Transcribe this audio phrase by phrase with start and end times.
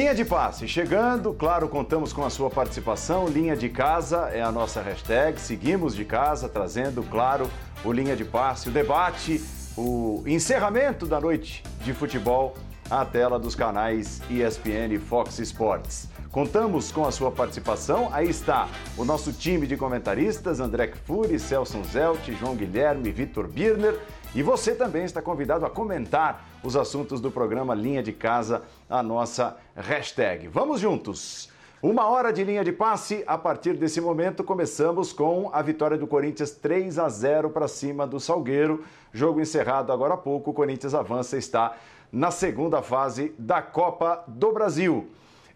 [0.00, 3.28] Linha de passe, chegando, claro, contamos com a sua participação.
[3.28, 5.38] Linha de casa é a nossa hashtag.
[5.38, 7.50] Seguimos de casa, trazendo, claro,
[7.84, 9.44] o linha de passe, o debate,
[9.76, 12.56] o encerramento da noite de futebol
[12.88, 16.08] à tela dos canais ESPN e Fox Sports.
[16.32, 18.08] Contamos com a sua participação.
[18.10, 24.00] Aí está o nosso time de comentaristas: André Kfouri, Celso Zelt, João Guilherme, Vitor Birner
[24.34, 29.02] e você também está convidado a comentar os assuntos do programa Linha de Casa, a
[29.02, 30.48] nossa hashtag.
[30.48, 31.50] Vamos juntos!
[31.82, 33.24] Uma hora de linha de passe.
[33.26, 38.06] A partir desse momento, começamos com a vitória do Corinthians 3 a 0 para cima
[38.06, 38.84] do Salgueiro.
[39.14, 40.50] Jogo encerrado agora há pouco.
[40.50, 41.74] O Corinthians avança, está
[42.12, 45.08] na segunda fase da Copa do Brasil.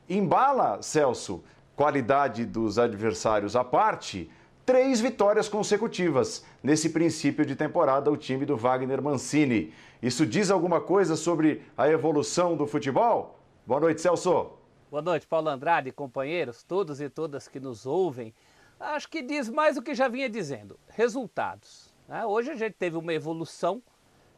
[0.09, 1.45] Embala, Celso,
[1.77, 4.31] qualidade dos adversários à parte
[4.65, 9.75] três vitórias consecutivas nesse princípio de temporada o time do Wagner Mancini.
[10.03, 13.39] Isso diz alguma coisa sobre a evolução do futebol?
[13.67, 14.53] Boa noite, Celso.
[14.91, 18.34] Boa noite, Paulo Andrade, companheiros, todos e todas que nos ouvem.
[18.81, 21.93] Acho que diz mais do que já vinha dizendo: resultados.
[22.09, 22.25] Né?
[22.25, 23.83] Hoje a gente teve uma evolução,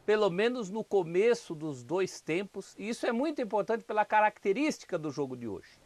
[0.05, 5.09] pelo menos no começo dos dois tempos, e isso é muito importante pela característica do
[5.09, 5.79] jogo de hoje.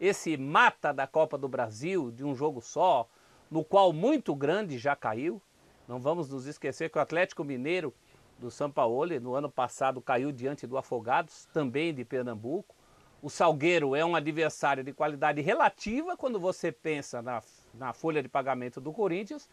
[0.00, 3.08] Esse mata da Copa do Brasil, de um jogo só,
[3.50, 5.40] no qual muito grande já caiu.
[5.86, 7.94] Não vamos nos esquecer que o Atlético Mineiro
[8.38, 12.74] do São Paulo no ano passado caiu diante do Afogados, também de Pernambuco.
[13.20, 17.42] O Salgueiro é um adversário de qualidade relativa quando você pensa na,
[17.74, 19.48] na folha de pagamento do Corinthians,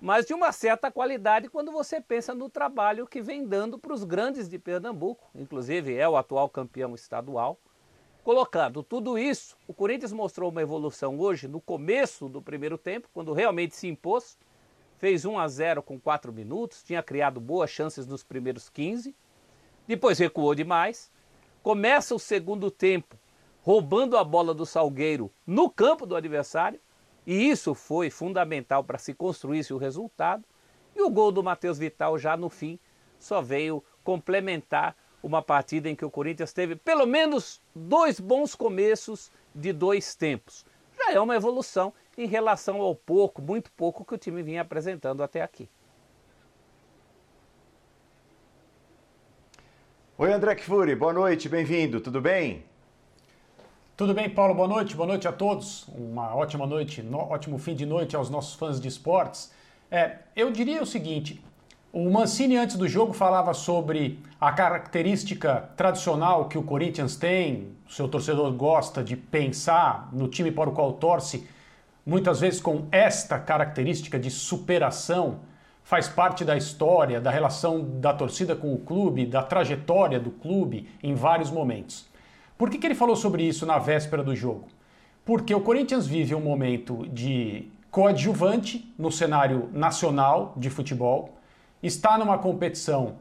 [0.00, 4.04] mas de uma certa qualidade quando você pensa no trabalho que vem dando para os
[4.04, 7.58] grandes de Pernambuco, inclusive é o atual campeão estadual.
[8.22, 13.32] Colocando tudo isso, o Corinthians mostrou uma evolução hoje no começo do primeiro tempo, quando
[13.32, 14.38] realmente se impôs.
[14.98, 19.16] Fez 1 a 0 com 4 minutos, tinha criado boas chances nos primeiros 15.
[19.86, 21.10] Depois recuou demais.
[21.62, 23.18] Começa o segundo tempo
[23.62, 26.78] roubando a bola do Salgueiro no campo do adversário.
[27.26, 30.44] E isso foi fundamental para se construir o resultado.
[30.94, 32.78] E o gol do Matheus Vital já no fim
[33.18, 39.30] só veio complementar uma partida em que o Corinthians teve pelo menos dois bons começos
[39.54, 40.64] de dois tempos.
[40.96, 45.22] Já é uma evolução em relação ao pouco, muito pouco que o time vinha apresentando
[45.22, 45.68] até aqui.
[50.18, 52.62] Oi, André Kfouri, boa noite, bem-vindo, tudo bem?
[53.96, 55.86] Tudo bem, Paulo, boa noite, boa noite a todos.
[55.88, 59.52] Uma ótima noite, no, ótimo fim de noite aos nossos fãs de esportes.
[59.90, 61.42] É, eu diria o seguinte:
[61.92, 68.08] o Mancini, antes do jogo, falava sobre a característica tradicional que o Corinthians tem, seu
[68.08, 71.48] torcedor gosta de pensar no time para o qual torce,
[72.06, 75.40] muitas vezes com esta característica de superação,
[75.82, 80.88] faz parte da história, da relação da torcida com o clube, da trajetória do clube
[81.02, 82.08] em vários momentos.
[82.56, 84.68] Por que, que ele falou sobre isso na véspera do jogo?
[85.24, 91.39] Porque o Corinthians vive um momento de coadjuvante no cenário nacional de futebol
[91.82, 93.16] está numa competição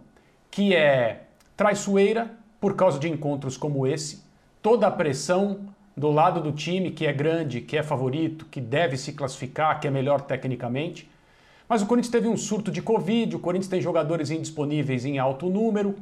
[0.52, 1.24] que é
[1.56, 4.24] traiçoeira por causa de encontros como esse,
[4.62, 5.62] toda a pressão
[5.96, 9.88] do lado do time que é grande, que é favorito, que deve se classificar, que
[9.88, 11.10] é melhor tecnicamente.
[11.68, 15.50] Mas o Corinthians teve um surto de Covid, o Corinthians tem jogadores indisponíveis em alto
[15.50, 15.96] número.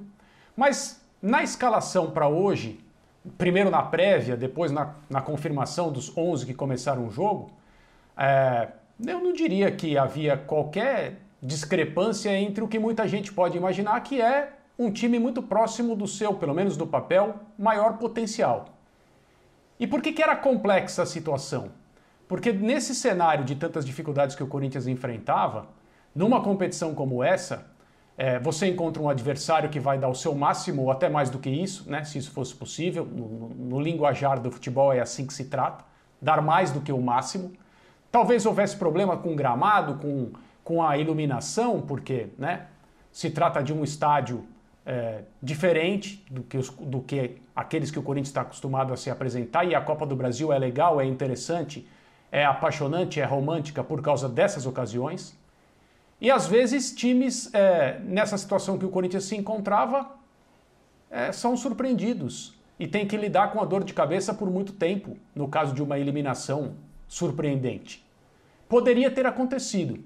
[0.56, 2.79] Mas na escalação para hoje,
[3.38, 7.51] primeiro na prévia, depois na, na, confirmação dos 11 que começaram o jogo,
[8.16, 8.69] é,
[9.06, 14.22] eu não diria que havia qualquer discrepância entre o que muita gente pode imaginar que
[14.22, 18.66] é um time muito próximo do seu, pelo menos do papel, maior potencial.
[19.80, 21.72] E por que, que era complexa a situação?
[22.28, 25.68] Porque nesse cenário de tantas dificuldades que o Corinthians enfrentava,
[26.14, 27.66] numa competição como essa,
[28.18, 31.38] é, você encontra um adversário que vai dar o seu máximo, ou até mais do
[31.38, 33.06] que isso, né, se isso fosse possível.
[33.06, 35.86] No, no, linguajar do futebol é assim que se trata,
[36.20, 37.53] dar mais do que o máximo.
[38.11, 40.32] Talvez houvesse problema com gramado, com
[40.67, 42.66] com a iluminação, porque né,
[43.09, 44.43] se trata de um estádio
[44.85, 49.09] é, diferente do que, os, do que aqueles que o Corinthians está acostumado a se
[49.09, 51.87] apresentar, e a Copa do Brasil é legal, é interessante,
[52.29, 55.40] é apaixonante, é romântica por causa dessas ocasiões.
[56.19, 60.17] E às vezes times, é, nessa situação que o Corinthians se encontrava,
[61.09, 65.16] é, são surpreendidos e tem que lidar com a dor de cabeça por muito tempo,
[65.34, 66.73] no caso de uma eliminação
[67.08, 68.05] surpreendente.
[68.67, 70.03] Poderia ter acontecido,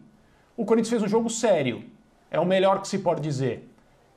[0.61, 1.83] o Corinthians fez um jogo sério.
[2.29, 3.67] É o melhor que se pode dizer.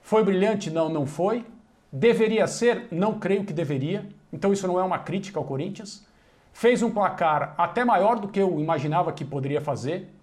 [0.03, 0.71] Foi brilhante?
[0.71, 1.47] Não, não foi.
[1.91, 2.87] Deveria ser?
[2.91, 4.07] Não creio que deveria.
[4.31, 6.07] Então isso não é uma crítica ao Corinthians.
[6.53, 10.15] Fez um placar até maior do que eu imaginava que poderia fazer.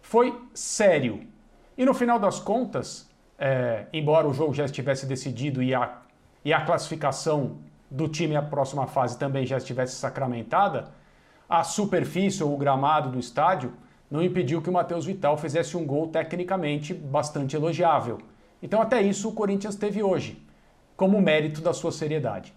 [0.00, 1.26] Foi sério.
[1.76, 5.98] E no final das contas, é, embora o jogo já estivesse decidido e a,
[6.42, 7.58] e a classificação
[7.90, 10.88] do time à próxima fase também já estivesse sacramentada,
[11.46, 13.74] a superfície ou o gramado do estádio
[14.10, 18.18] não impediu que o Matheus Vital fizesse um gol tecnicamente bastante elogiável.
[18.62, 20.42] Então, até isso o Corinthians teve hoje,
[20.96, 22.54] como mérito da sua seriedade.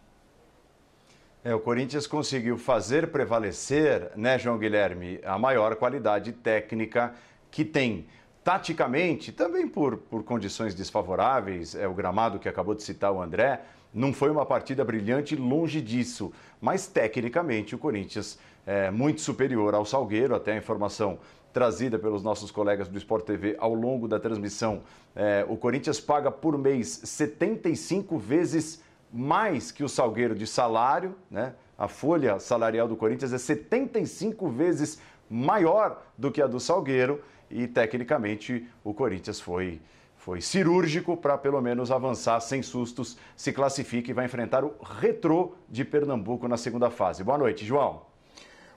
[1.44, 7.14] É, o Corinthians conseguiu fazer prevalecer, né, João Guilherme, a maior qualidade técnica
[7.50, 8.06] que tem.
[8.44, 13.62] Taticamente, também por, por condições desfavoráveis, é o gramado que acabou de citar o André,
[13.94, 16.32] não foi uma partida brilhante, longe disso.
[16.60, 21.20] Mas tecnicamente o Corinthians é muito superior ao Salgueiro, até a informação
[21.54, 24.82] trazida pelos nossos colegas do Sport TV ao longo da transmissão.
[25.16, 28.82] É, o Corinthians paga por mês 75 vezes
[29.12, 31.54] mais que o Salgueiro de salário, né?
[31.78, 35.00] A folha salarial do Corinthians é 75 vezes
[35.30, 39.82] maior do que a do Salgueiro e tecnicamente o Corinthians foi
[40.22, 45.54] foi cirúrgico para pelo menos avançar sem sustos, se classifica e vai enfrentar o Retrô
[45.68, 47.24] de Pernambuco na segunda fase.
[47.24, 48.11] Boa noite, João.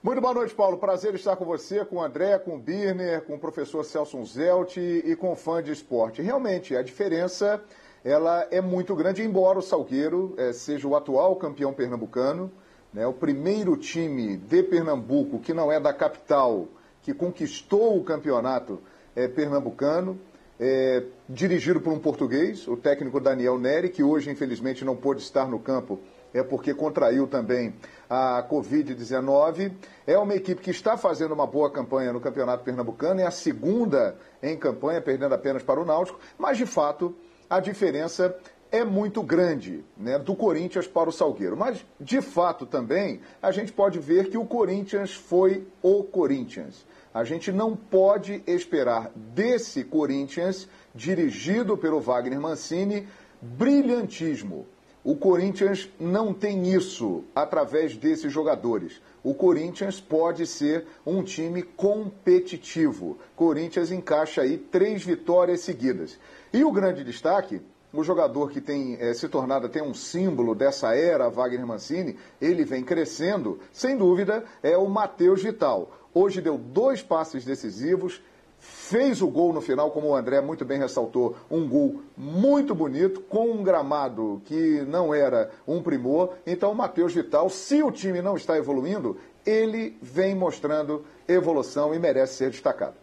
[0.04, 0.76] Muito boa noite, Paulo.
[0.76, 4.76] Prazer estar com você, com o André, com o Birner, com o professor Celso Zelt
[4.76, 6.20] e com o fã de esporte.
[6.20, 7.58] Realmente, a diferença
[8.04, 12.52] ela é muito grande, embora o Salgueiro é, seja o atual campeão pernambucano,
[12.92, 16.68] né, o primeiro time de Pernambuco que não é da capital,
[17.00, 18.80] que conquistou o campeonato
[19.16, 20.20] é, pernambucano
[20.60, 25.48] é, dirigido por um português, o técnico Daniel Neri, que hoje infelizmente não pôde estar
[25.48, 25.98] no campo,
[26.34, 27.74] é porque contraiu também
[28.08, 29.72] a Covid-19.
[30.06, 34.16] É uma equipe que está fazendo uma boa campanha no Campeonato Pernambucano, é a segunda
[34.42, 37.14] em campanha, perdendo apenas para o Náutico, mas de fato
[37.48, 38.36] a diferença
[38.74, 41.56] é muito grande né, do Corinthians para o Salgueiro.
[41.56, 46.84] Mas, de fato, também a gente pode ver que o Corinthians foi o Corinthians.
[47.14, 53.06] A gente não pode esperar desse Corinthians, dirigido pelo Wagner Mancini,
[53.40, 54.66] brilhantismo.
[55.04, 59.02] O Corinthians não tem isso através desses jogadores.
[59.22, 63.18] O Corinthians pode ser um time competitivo.
[63.36, 66.18] Corinthians encaixa aí três vitórias seguidas.
[66.52, 67.60] E o grande destaque
[67.96, 72.64] o jogador que tem é, se tornado até um símbolo dessa era, Wagner Mancini, ele
[72.64, 75.92] vem crescendo, sem dúvida, é o Matheus Vital.
[76.12, 78.20] Hoje deu dois passes decisivos,
[78.64, 83.20] fez o gol no final, como o André muito bem ressaltou, um gol muito bonito,
[83.20, 86.34] com um gramado que não era um primor.
[86.46, 91.98] Então, o Matheus Vital, se o time não está evoluindo, ele vem mostrando evolução e
[91.98, 92.94] merece ser destacado.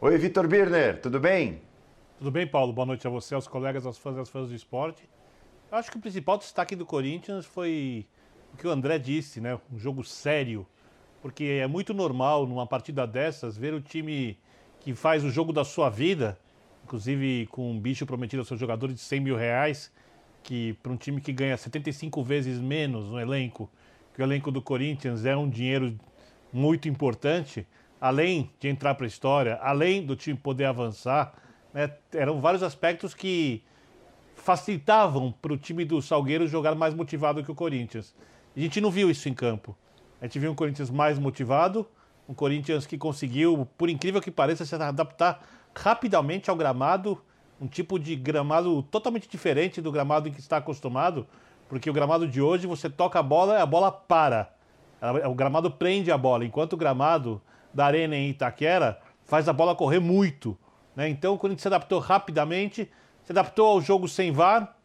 [0.00, 1.60] Oi, Vitor Birner, tudo bem?
[2.16, 2.72] Tudo bem, Paulo?
[2.72, 5.06] Boa noite a você, aos colegas, aos fãs e aos fãs do esporte.
[5.70, 8.06] Eu acho que o principal destaque do Corinthians foi
[8.54, 9.60] o que o André disse, né?
[9.70, 10.66] Um jogo sério,
[11.20, 14.38] porque é muito normal numa partida dessas ver o time
[14.80, 16.38] que faz o jogo da sua vida,
[16.84, 19.92] inclusive com um bicho prometido aos seus jogadores de 100 mil reais,
[20.42, 23.70] que para um time que ganha 75 vezes menos no elenco,
[24.14, 25.98] que o elenco do Corinthians é um dinheiro
[26.52, 27.66] muito importante,
[28.00, 31.34] além de entrar para a história, além do time poder avançar,
[31.74, 33.62] né, eram vários aspectos que
[34.34, 38.14] facilitavam para o time do Salgueiro jogar mais motivado que o Corinthians.
[38.56, 39.76] A gente não viu isso em campo.
[40.20, 41.86] A gente viu um Corinthians mais motivado,
[42.28, 45.42] um Corinthians que conseguiu, por incrível que pareça, se adaptar
[45.74, 47.20] rapidamente ao gramado,
[47.60, 51.26] um tipo de gramado totalmente diferente do gramado em que está acostumado,
[51.68, 54.52] porque o gramado de hoje você toca a bola e a bola para.
[55.28, 57.40] O gramado prende a bola, enquanto o gramado
[57.72, 60.58] da Arena em Itaquera faz a bola correr muito.
[60.96, 61.08] Né?
[61.08, 62.90] Então o Corinthians se adaptou rapidamente,
[63.22, 64.76] se adaptou ao jogo sem VAR,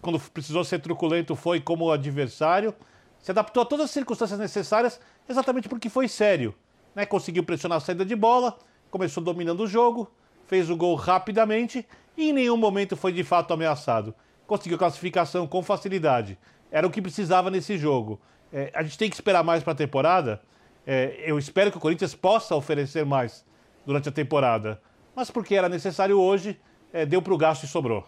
[0.00, 2.74] quando precisou ser truculento foi como adversário,
[3.22, 6.54] se adaptou a todas as circunstâncias necessárias, exatamente porque foi sério.
[6.94, 7.06] Né?
[7.06, 8.58] Conseguiu pressionar a saída de bola,
[8.90, 10.10] começou dominando o jogo,
[10.46, 11.86] fez o gol rapidamente
[12.16, 14.12] e em nenhum momento foi de fato ameaçado.
[14.44, 16.36] Conseguiu classificação com facilidade.
[16.70, 18.20] Era o que precisava nesse jogo.
[18.52, 20.42] É, a gente tem que esperar mais para a temporada.
[20.84, 23.46] É, eu espero que o Corinthians possa oferecer mais
[23.86, 24.82] durante a temporada.
[25.14, 26.60] Mas porque era necessário hoje,
[26.92, 28.04] é, deu para o gasto e sobrou.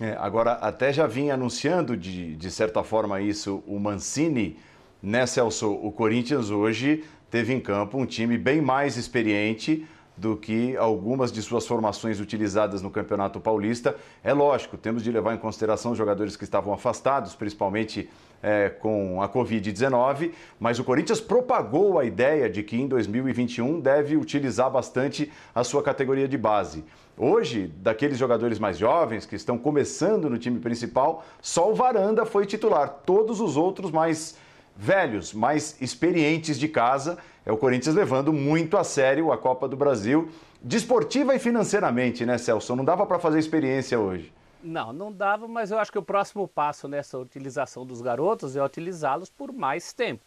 [0.00, 4.56] É, agora, até já vinha anunciando, de, de certa forma, isso o Mancini,
[5.02, 5.70] né, Celso?
[5.70, 11.42] O Corinthians hoje teve em campo um time bem mais experiente do que algumas de
[11.42, 13.94] suas formações utilizadas no Campeonato Paulista.
[14.24, 18.08] É lógico, temos de levar em consideração os jogadores que estavam afastados, principalmente
[18.42, 24.16] é, com a Covid-19, mas o Corinthians propagou a ideia de que em 2021 deve
[24.16, 26.84] utilizar bastante a sua categoria de base.
[27.16, 32.46] Hoje, daqueles jogadores mais jovens que estão começando no time principal, só o Varanda foi
[32.46, 32.88] titular.
[33.04, 34.36] Todos os outros mais
[34.76, 39.76] velhos, mais experientes de casa, é o Corinthians levando muito a sério a Copa do
[39.76, 40.30] Brasil,
[40.62, 42.74] desportiva e financeiramente, né, Celso?
[42.74, 44.32] Não dava para fazer experiência hoje.
[44.62, 48.64] Não, não dava, mas eu acho que o próximo passo nessa utilização dos garotos é
[48.64, 50.22] utilizá-los por mais tempo.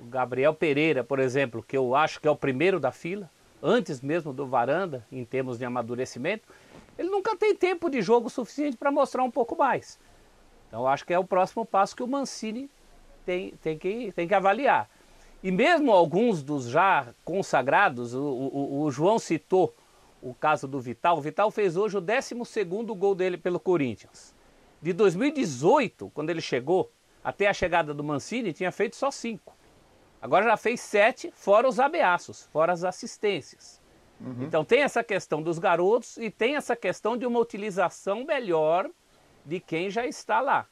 [0.00, 3.30] O Gabriel Pereira, por exemplo, que eu acho que é o primeiro da fila,
[3.62, 6.48] antes mesmo do Varanda, em termos de amadurecimento,
[6.98, 9.98] ele nunca tem tempo de jogo suficiente para mostrar um pouco mais.
[10.68, 12.70] Então, acho que é o próximo passo que o Mancini
[13.24, 14.88] tem, tem, que, tem que avaliar.
[15.42, 19.74] E mesmo alguns dos já consagrados, o, o, o João citou
[20.20, 21.16] o caso do Vital.
[21.16, 22.34] O Vital fez hoje o 12
[22.94, 24.34] gol dele pelo Corinthians.
[24.82, 26.90] De 2018, quando ele chegou,
[27.22, 29.54] até a chegada do Mancini, tinha feito só cinco.
[30.20, 33.80] Agora já fez sete, fora os ameaços, fora as assistências.
[34.20, 34.42] Uhum.
[34.42, 38.88] Então tem essa questão dos garotos e tem essa questão de uma utilização melhor
[39.44, 40.66] de quem já está lá.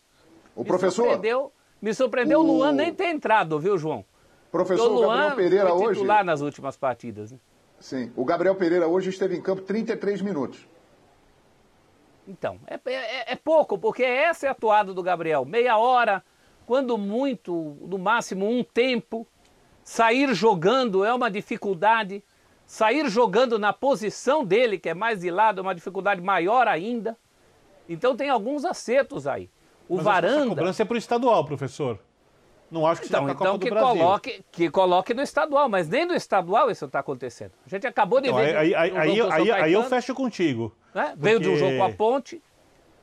[0.55, 1.03] O me professor.
[1.03, 4.05] Surpreendeu, me surpreendeu o Luan nem ter entrado, viu, João?
[4.51, 6.27] Professor Luan Gabriel Pereira foi titular hoje.
[6.27, 7.33] nas últimas partidas.
[7.33, 7.39] Né?
[7.81, 8.13] Sim.
[8.17, 10.67] O Gabriel Pereira hoje esteve em campo 33 minutos.
[12.27, 15.47] Então, é, é, é pouco, porque essa é a atuada do Gabriel.
[15.47, 16.23] Meia hora,
[16.67, 19.27] quando muito, no máximo um tempo.
[19.89, 22.23] Sair jogando é uma dificuldade.
[22.67, 27.17] Sair jogando na posição dele, que é mais de lado, é uma dificuldade maior ainda.
[27.89, 29.49] Então tem alguns acertos aí.
[29.89, 30.45] O Mas Varanda.
[30.45, 31.99] A cobrança é para o estadual, professor.
[32.71, 34.03] Não acho que então, seja então Copa que do Brasil.
[34.03, 37.53] coloque que coloque no estadual, mas nem no estadual isso está acontecendo.
[37.65, 38.59] A gente acabou de então, ver.
[38.59, 40.77] Aí, aí, aí, aí, aí, eu fecho contigo.
[40.95, 41.15] Né?
[41.17, 42.43] Veio de um jogo com a Ponte.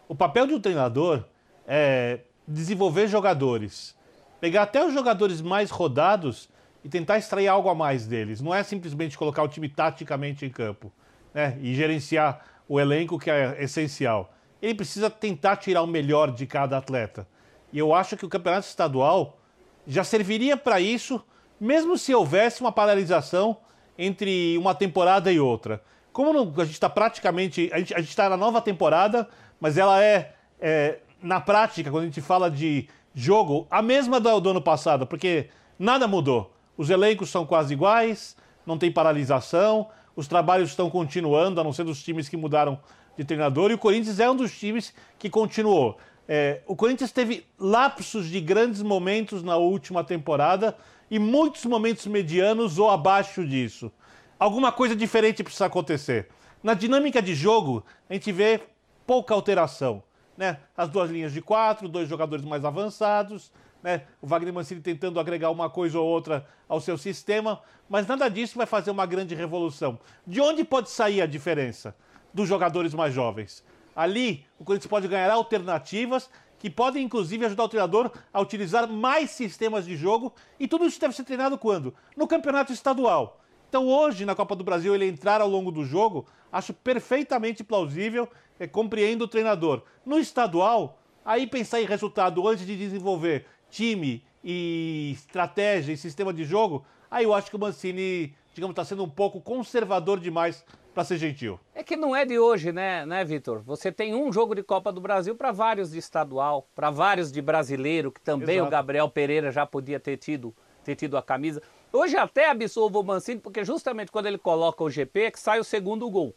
[0.07, 1.23] O papel de um treinador
[1.65, 3.97] é desenvolver jogadores,
[4.39, 6.53] pegar até os jogadores mais rodados
[6.85, 8.39] e tentar extrair algo a mais deles.
[8.39, 10.93] Não é simplesmente colocar o time taticamente em campo,
[11.33, 11.57] né?
[11.59, 14.31] E gerenciar o elenco que é essencial.
[14.61, 17.27] Ele precisa tentar tirar o melhor de cada atleta.
[17.73, 19.39] E eu acho que o campeonato estadual
[19.87, 21.25] já serviria para isso,
[21.59, 23.57] mesmo se houvesse uma paralisação
[23.97, 25.81] entre uma temporada e outra.
[26.13, 27.67] Como a gente está praticamente.
[27.73, 29.27] A gente está na nova temporada,
[29.59, 34.39] mas ela é, é, na prática, quando a gente fala de jogo, a mesma do,
[34.39, 35.49] do ano passado, porque
[35.79, 36.54] nada mudou.
[36.77, 41.83] Os elencos são quase iguais, não tem paralisação, os trabalhos estão continuando, a não ser
[41.83, 42.79] dos times que mudaram
[43.17, 45.97] de treinador, e o Corinthians é um dos times que continuou.
[46.27, 50.75] É, o Corinthians teve lapsos de grandes momentos na última temporada
[51.09, 53.91] e muitos momentos medianos ou abaixo disso.
[54.39, 56.27] Alguma coisa diferente precisa acontecer.
[56.63, 58.59] Na dinâmica de jogo, a gente vê
[59.05, 60.01] pouca alteração.
[60.35, 60.57] Né?
[60.75, 63.51] As duas linhas de quatro, dois jogadores mais avançados,
[63.85, 64.01] né?
[64.19, 68.57] o Wagner Mancini tentando agregar uma coisa ou outra ao seu sistema, mas nada disso
[68.57, 69.99] vai fazer uma grande revolução.
[70.25, 71.95] De onde pode sair a diferença?
[72.33, 73.63] Dos jogadores mais jovens.
[73.95, 79.29] Ali, o Corinthians pode ganhar alternativas que podem, inclusive, ajudar o treinador a utilizar mais
[79.29, 80.33] sistemas de jogo.
[80.59, 81.93] E tudo isso deve ser treinado quando?
[82.17, 83.39] No campeonato estadual.
[83.69, 88.27] Então, hoje, na Copa do Brasil, ele entrar ao longo do jogo, acho perfeitamente plausível,
[88.59, 89.83] é, compreendo o treinador.
[90.03, 96.45] No estadual, aí pensar em resultado antes de desenvolver time e estratégia e sistema de
[96.45, 100.63] jogo, aí eu acho que o Mancini, digamos, está sendo um pouco conservador demais
[100.93, 101.59] para ser gentil.
[101.73, 103.61] É que não é de hoje, né, né, Vitor?
[103.63, 107.41] Você tem um jogo de Copa do Brasil para vários de estadual, para vários de
[107.41, 108.67] brasileiro, que também Exato.
[108.69, 110.55] o Gabriel Pereira já podia ter tido,
[110.85, 111.61] ter tido a camisa.
[111.91, 115.59] Hoje até absolvo o Mancini, porque justamente quando ele coloca o GP é que sai
[115.59, 116.33] o segundo gol.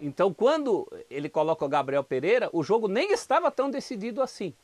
[0.00, 4.54] Então, quando ele coloca o Gabriel Pereira, o jogo nem estava tão decidido assim.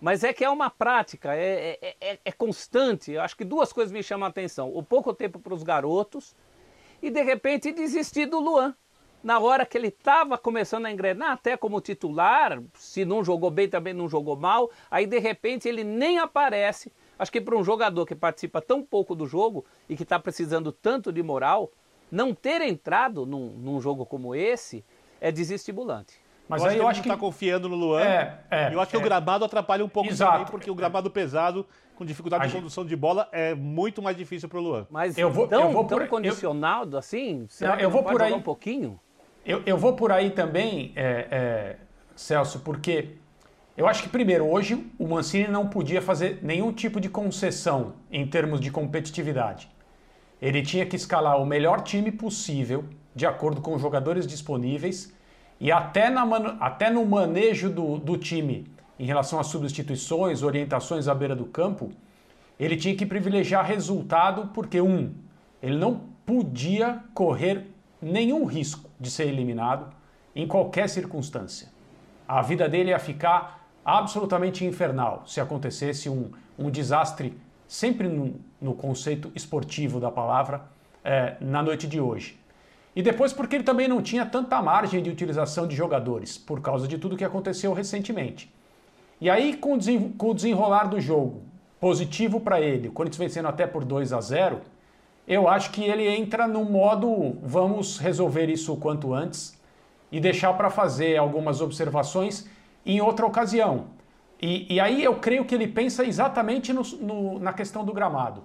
[0.00, 3.12] Mas é que é uma prática, é, é, é, é constante.
[3.12, 6.36] Eu acho que duas coisas me chamam a atenção: o pouco tempo para os garotos
[7.02, 8.74] e de repente desistir do Luan.
[9.22, 13.68] Na hora que ele estava começando a engrenar, até como titular, se não jogou bem,
[13.68, 16.92] também não jogou mal, aí de repente ele nem aparece.
[17.18, 20.70] Acho que para um jogador que participa tão pouco do jogo e que está precisando
[20.70, 21.72] tanto de moral,
[22.12, 24.84] não ter entrado num, num jogo como esse
[25.20, 26.27] é desestimulante.
[26.48, 28.00] Mas eu aí eu acho que, ele está confiando no Luan.
[28.00, 28.98] É, é, eu acho que é.
[28.98, 30.32] o gramado atrapalha um pouco Exato.
[30.32, 34.16] também, porque o gramado pesado, com dificuldade a de condução de bola, é muito mais
[34.16, 34.86] difícil para o Luan.
[34.90, 37.46] Mas eu vou, tão, eu vou tão por, condicionado eu, assim?
[37.48, 38.98] Será não, eu vou por aí um pouquinho?
[39.44, 41.76] Eu, eu vou por aí também, é, é,
[42.16, 43.16] Celso, porque
[43.76, 48.26] eu acho que primeiro hoje o Mancini não podia fazer nenhum tipo de concessão em
[48.26, 49.70] termos de competitividade.
[50.40, 55.12] Ele tinha que escalar o melhor time possível, de acordo com os jogadores disponíveis
[55.60, 56.22] e até, na,
[56.60, 58.66] até no manejo do, do time
[58.98, 61.90] em relação às substituições, orientações à beira do campo,
[62.58, 65.12] ele tinha que privilegiar resultado porque, um,
[65.62, 67.66] ele não podia correr
[68.02, 69.88] nenhum risco de ser eliminado
[70.34, 71.68] em qualquer circunstância.
[72.26, 77.36] A vida dele ia ficar absolutamente infernal se acontecesse um, um desastre,
[77.66, 80.62] sempre no, no conceito esportivo da palavra,
[81.04, 82.38] é, na noite de hoje.
[82.94, 86.88] E depois porque ele também não tinha tanta margem de utilização de jogadores, por causa
[86.88, 88.52] de tudo que aconteceu recentemente.
[89.20, 91.42] E aí, com o desenrolar do jogo,
[91.80, 94.60] positivo para ele, o Corinthians vencendo até por 2 a 0
[95.28, 99.60] eu acho que ele entra no modo vamos resolver isso o quanto antes
[100.10, 102.48] e deixar para fazer algumas observações
[102.84, 103.88] em outra ocasião.
[104.40, 108.42] E, e, aí eu creio que ele pensa exatamente no, no, na questão do gramado.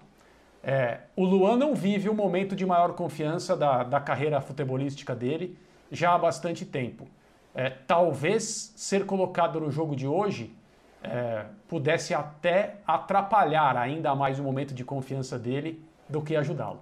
[0.64, 5.58] É, o Luan não vive o momento de maior confiança da, da carreira futebolística dele
[5.92, 7.06] já há bastante tempo.
[7.54, 10.56] É, talvez ser colocado no jogo de hoje
[11.04, 16.80] é, pudesse até atrapalhar ainda mais o momento de confiança dele do que ajudá-lo.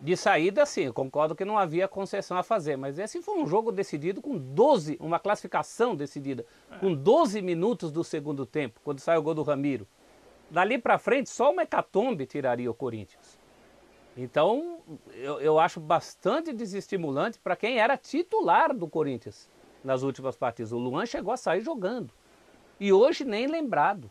[0.00, 3.72] De saída, sim, concordo que não havia concessão a fazer, mas esse foi um jogo
[3.72, 6.44] decidido com 12, uma classificação decidida,
[6.78, 9.88] com 12 minutos do segundo tempo, quando sai o gol do Ramiro.
[10.50, 13.38] Dali para frente, só o Mecatombe tiraria o Corinthians.
[14.16, 14.78] Então,
[15.12, 19.50] eu, eu acho bastante desestimulante para quem era titular do Corinthians
[19.82, 20.72] nas últimas partidas.
[20.72, 22.12] O Luan chegou a sair jogando.
[22.78, 24.10] E hoje nem lembrado.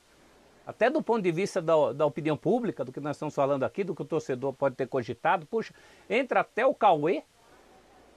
[0.66, 3.84] Até do ponto de vista da, da, opinião pública, do que nós estamos falando aqui,
[3.84, 5.74] do que o torcedor pode ter cogitado, puxa,
[6.10, 7.24] entra até o Cauê.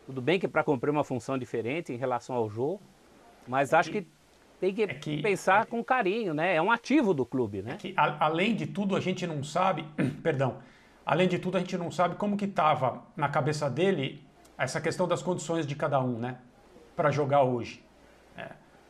[0.07, 2.81] Tudo bem que para cumprir uma função diferente em relação ao jogo,
[3.49, 4.07] mas acho que
[4.61, 6.55] tem que, é que pensar é, com carinho, né?
[6.55, 7.73] É um ativo do clube, né?
[7.73, 9.85] É que, a, além de tudo, a gente não sabe,
[10.23, 10.59] perdão,
[11.05, 14.25] além de tudo, a gente não sabe como que estava na cabeça dele
[14.59, 16.39] essa questão das condições de cada um, né?
[16.95, 17.85] Para jogar hoje.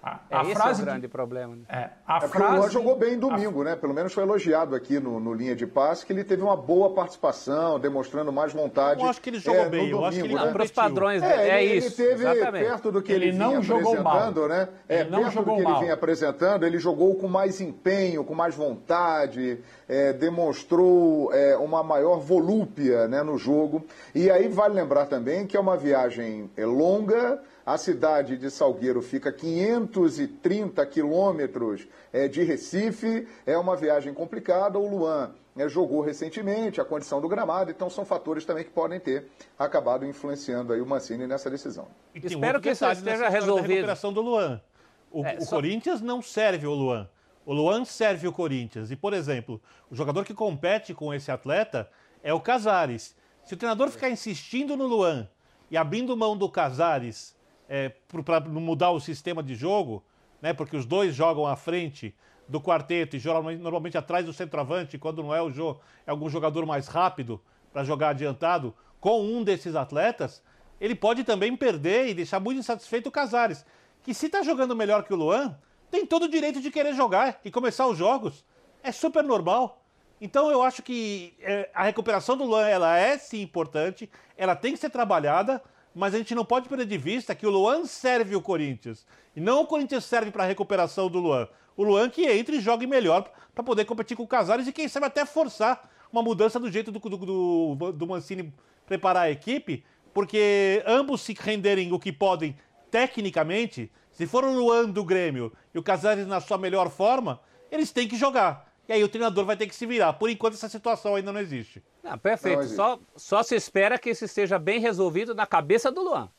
[0.06, 1.56] A, é, a esse frase é o grande de, problema.
[1.56, 1.62] Né?
[1.68, 3.76] É, a é frase, o Luan jogou bem domingo, a, né?
[3.76, 6.94] Pelo menos foi elogiado aqui no, no, linha de passe que ele teve uma boa
[6.94, 9.02] participação, demonstrando mais vontade.
[9.02, 9.80] Eu acho que ele jogou é, bem.
[9.80, 10.52] Domingo, eu acho que ele né?
[10.52, 12.00] para os padrões é, é ele, isso.
[12.00, 12.64] Ele teve exatamente.
[12.64, 14.48] perto do que ele, ele não jogou apresentando, mal.
[14.48, 14.68] né?
[14.88, 15.72] É, ele não perto jogou do que mal.
[15.72, 19.58] ele vinha apresentando, ele jogou com mais empenho, com mais vontade,
[19.88, 23.84] é, demonstrou é, uma maior volúpia né, no jogo.
[24.14, 29.02] E aí vale lembrar também que é uma viagem é, longa a cidade de Salgueiro
[29.02, 34.78] fica 530 quilômetros é, de Recife, é uma viagem complicada.
[34.78, 39.00] O Luan é, jogou recentemente, a condição do gramado, então são fatores também que podem
[39.00, 39.26] ter
[39.58, 41.88] acabado influenciando aí o Mancini nessa decisão.
[42.14, 43.64] Espero que isso esteja resolvido.
[43.64, 44.62] A recuperação do Luan.
[45.10, 45.56] O, é, o só...
[45.56, 47.10] Corinthians não serve o Luan.
[47.44, 48.92] O Luan serve o Corinthians.
[48.92, 51.90] E, por exemplo, o jogador que compete com esse atleta
[52.22, 53.16] é o Casares.
[53.44, 55.28] Se o treinador ficar insistindo no Luan
[55.68, 57.35] e abrindo mão do Casares
[57.68, 57.90] é,
[58.24, 60.02] para mudar o sistema de jogo,
[60.40, 62.14] né, porque os dois jogam à frente
[62.48, 66.28] do quarteto e normalmente, normalmente atrás do centroavante, quando não é o jogo, é algum
[66.28, 67.40] jogador mais rápido
[67.72, 70.42] para jogar adiantado, com um desses atletas,
[70.80, 73.64] ele pode também perder e deixar muito insatisfeito o Casares,
[74.02, 75.58] que se está jogando melhor que o Luan,
[75.90, 78.44] tem todo o direito de querer jogar e começar os jogos.
[78.82, 79.82] É super normal.
[80.20, 84.72] Então eu acho que é, a recuperação do Luan ela é sim importante, ela tem
[84.72, 85.62] que ser trabalhada,
[85.96, 89.06] mas a gente não pode perder de vista que o Luan serve o Corinthians.
[89.34, 91.48] E não o Corinthians serve para a recuperação do Luan.
[91.74, 94.88] O Luan que entre e jogue melhor para poder competir com o Casares e quem
[94.88, 98.52] sabe até forçar uma mudança do jeito do, do, do, Mancini
[98.84, 102.54] preparar a equipe, porque ambos se renderem o que podem
[102.90, 107.90] tecnicamente, se for o Luan do Grêmio e o Casares na sua melhor forma, eles
[107.90, 108.70] têm que jogar.
[108.88, 110.12] E aí o treinador vai ter que se virar.
[110.12, 111.82] Por enquanto, essa situação ainda não existe.
[112.02, 112.62] Não, perfeito.
[112.62, 116.30] Não só, só se espera que isso esteja bem resolvido na cabeça do Luan.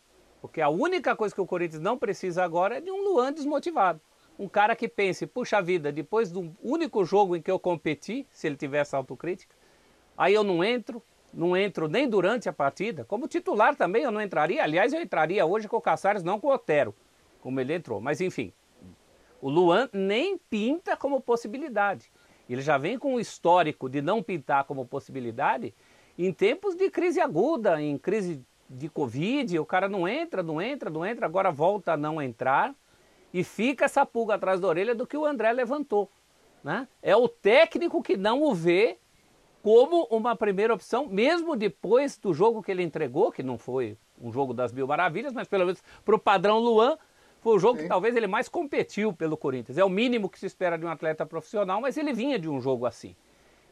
[0.41, 3.99] Porque a única coisa que o Corinthians não precisa agora é de um Luan desmotivado.
[4.39, 8.47] Um cara que pense, puxa vida, depois do único jogo em que eu competi, se
[8.47, 9.53] ele tivesse autocrítica,
[10.15, 11.01] aí eu não entro,
[11.33, 13.03] não entro nem durante a partida.
[13.03, 14.63] Como titular também eu não entraria.
[14.63, 16.95] Aliás, eu entraria hoje com o Caçares, não com o Otero,
[17.41, 17.99] como ele entrou.
[17.99, 18.53] Mas enfim,
[19.41, 22.12] o Luan nem pinta como possibilidade.
[22.49, 25.73] Ele já vem com um histórico de não pintar como possibilidade
[26.17, 30.89] em tempos de crise aguda, em crise de Covid, o cara não entra, não entra,
[30.89, 32.73] não entra, agora volta a não entrar
[33.33, 36.10] e fica essa pulga atrás da orelha do que o André levantou.
[36.63, 36.88] Né?
[37.01, 38.97] É o técnico que não o vê
[39.62, 44.31] como uma primeira opção, mesmo depois do jogo que ele entregou, que não foi um
[44.31, 46.97] jogo das mil maravilhas, mas pelo menos para o padrão Luan,
[47.47, 47.83] foi o jogo Sim.
[47.83, 49.77] que talvez ele mais competiu pelo Corinthians.
[49.77, 52.60] É o mínimo que se espera de um atleta profissional, mas ele vinha de um
[52.60, 53.15] jogo assim.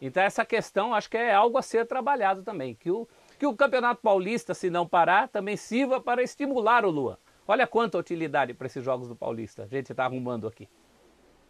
[0.02, 2.74] Então essa questão acho que é algo a ser trabalhado também.
[2.74, 3.06] Que o,
[3.38, 7.18] que o Campeonato Paulista, se não parar, também sirva para estimular o Luan.
[7.46, 9.64] Olha quanta utilidade para esses jogos do Paulista.
[9.64, 10.70] A gente está arrumando aqui.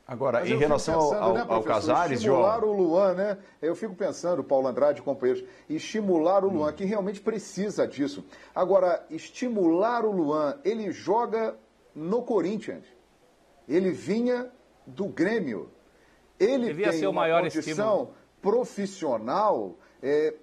[0.07, 2.71] Agora, Mas em relação pensando, ao, né, ao Casares, estimular João...
[2.71, 3.37] o Luan, né?
[3.61, 6.73] Eu fico pensando, Paulo Andrade e companheiros, estimular o Luan, hum.
[6.73, 8.25] que realmente precisa disso.
[8.53, 11.55] Agora, estimular o Luan, ele joga
[11.95, 12.85] no Corinthians.
[13.67, 14.51] Ele vinha
[14.85, 15.71] do Grêmio.
[16.39, 18.13] Ele Devia tem uma condição estímulo.
[18.41, 20.33] profissional é,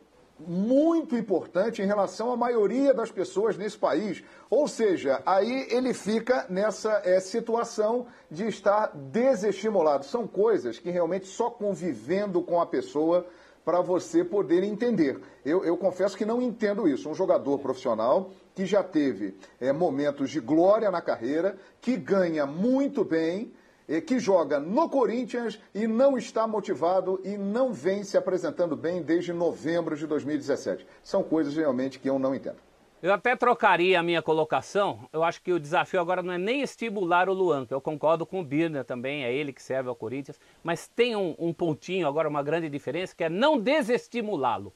[0.47, 4.25] muito importante em relação à maioria das pessoas nesse país.
[4.51, 10.05] Ou seja, aí ele fica nessa é, situação de estar desestimulado.
[10.05, 13.27] São coisas que realmente só convivendo com a pessoa
[13.65, 15.21] para você poder entender.
[15.45, 17.09] Eu, eu, confesso que não entendo isso.
[17.09, 23.05] Um jogador profissional que já teve é, momentos de glória na carreira, que ganha muito
[23.05, 23.53] bem
[24.07, 29.33] que joga no Corinthians e não está motivado e não vem se apresentando bem desde
[29.33, 30.87] novembro de 2017.
[31.03, 32.57] São coisas realmente que eu não entendo.
[33.03, 35.09] Eu até trocaria a minha colocação.
[35.12, 38.25] Eu acho que o desafio agora não é nem estimular o Luan, que eu concordo
[38.25, 42.07] com o Birner também, é ele que serve ao Corinthians, mas tem um, um pontinho
[42.07, 44.73] agora, uma grande diferença, que é não desestimulá-lo.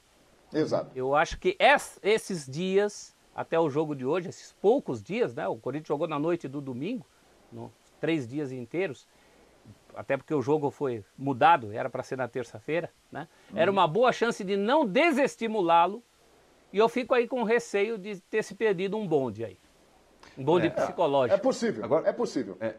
[0.53, 0.91] Exato.
[0.93, 1.57] Eu acho que
[2.03, 5.47] esses dias, até o jogo de hoje, esses poucos dias, né?
[5.47, 7.05] O Corinthians jogou na noite do domingo,
[7.51, 7.71] no,
[8.01, 9.07] três dias inteiros,
[9.95, 13.27] até porque o jogo foi mudado, era para ser na terça-feira, né?
[13.53, 16.03] Era uma boa chance de não desestimulá-lo
[16.73, 19.59] e eu fico aí com receio de ter se perdido um bonde aí.
[20.35, 21.35] Um bonde é, psicológico.
[21.35, 22.57] É possível, Agora, é possível.
[22.59, 22.73] É,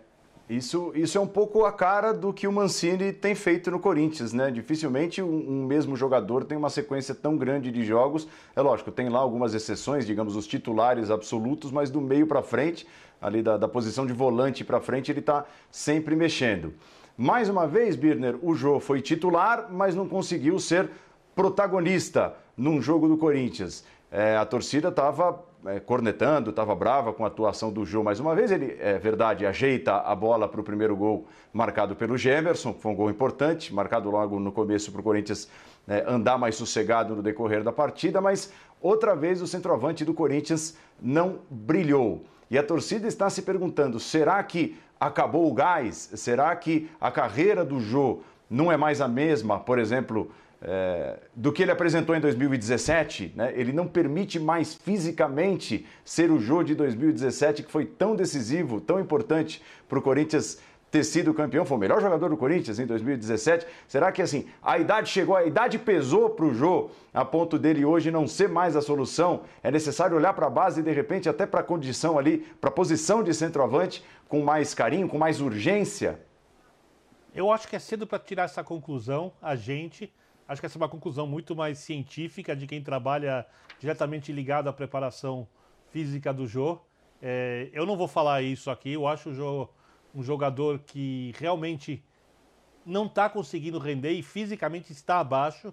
[0.48, 4.32] isso, isso é um pouco a cara do que o Mancini tem feito no Corinthians,
[4.32, 4.50] né?
[4.50, 8.26] Dificilmente um, um, mesmo jogador tem uma sequência tão grande de jogos.
[8.56, 12.86] É lógico, tem lá algumas exceções, digamos, os titulares absolutos, mas do meio para frente
[13.20, 16.72] ali da, da posição de volante para frente, ele está sempre mexendo.
[17.16, 20.88] Mais uma vez, Birner, o Jô foi titular, mas não conseguiu ser
[21.34, 23.84] protagonista num jogo do Corinthians.
[24.10, 28.34] É, a torcida estava é, cornetando, estava brava com a atuação do Jô mais uma
[28.34, 28.50] vez.
[28.50, 32.94] Ele, é verdade, ajeita a bola para o primeiro gol marcado pelo Gemerson, foi um
[32.94, 35.48] gol importante, marcado logo no começo para o Corinthians
[35.86, 40.76] é, andar mais sossegado no decorrer da partida, mas outra vez o centroavante do Corinthians
[41.00, 42.24] não brilhou.
[42.50, 46.10] E a torcida está se perguntando: será que acabou o gás?
[46.14, 51.52] Será que a carreira do Jô não é mais a mesma, por exemplo, é, do
[51.52, 53.32] que ele apresentou em 2017?
[53.36, 53.52] Né?
[53.54, 58.98] Ele não permite mais fisicamente ser o Jô de 2017, que foi tão decisivo, tão
[59.00, 60.58] importante para o Corinthians
[60.90, 63.66] ter sido campeão, foi o melhor jogador do Corinthians em 2017.
[63.86, 67.84] Será que assim, a idade chegou, a idade pesou para o Jô a ponto dele
[67.84, 69.42] hoje não ser mais a solução?
[69.62, 72.70] É necessário olhar para a base e de repente até para a condição ali, para
[72.70, 76.18] a posição de centroavante com mais carinho, com mais urgência?
[77.34, 80.12] Eu acho que é cedo para tirar essa conclusão, a gente.
[80.48, 83.46] Acho que essa é uma conclusão muito mais científica de quem trabalha
[83.78, 85.46] diretamente ligado à preparação
[85.90, 86.80] física do Jô.
[87.20, 89.68] É, eu não vou falar isso aqui, eu acho o Jô
[90.14, 92.02] um jogador que realmente
[92.84, 95.68] não está conseguindo render e fisicamente está abaixo.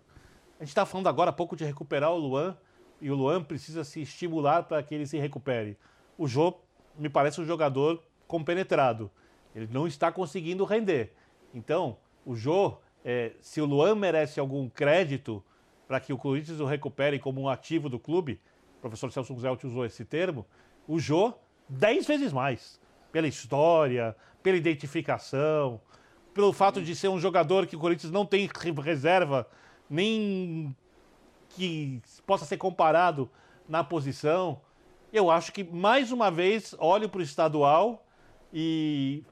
[0.59, 2.57] A gente está falando agora há pouco de recuperar o Luan
[2.99, 5.77] e o Luan precisa se estimular para que ele se recupere.
[6.17, 6.53] O Jô
[6.97, 9.09] me parece um jogador compenetrado.
[9.55, 11.13] Ele não está conseguindo render.
[11.53, 15.43] Então, o Jô, é, se o Luan merece algum crédito
[15.87, 18.41] para que o Corinthians o recupere como um ativo do clube,
[18.79, 20.43] o professor Celso Zelt usou esse termo,
[20.87, 21.35] o Jô,
[21.69, 25.79] dez vezes mais pela história, pela identificação,
[26.33, 28.49] pelo fato de ser um jogador que o Corinthians não tem
[28.81, 29.47] reserva,
[29.87, 30.75] nem
[31.49, 33.29] que possa ser comparado
[33.69, 34.59] na posição.
[35.13, 38.03] Eu acho que, mais uma vez, olho para o estadual
[38.51, 39.23] e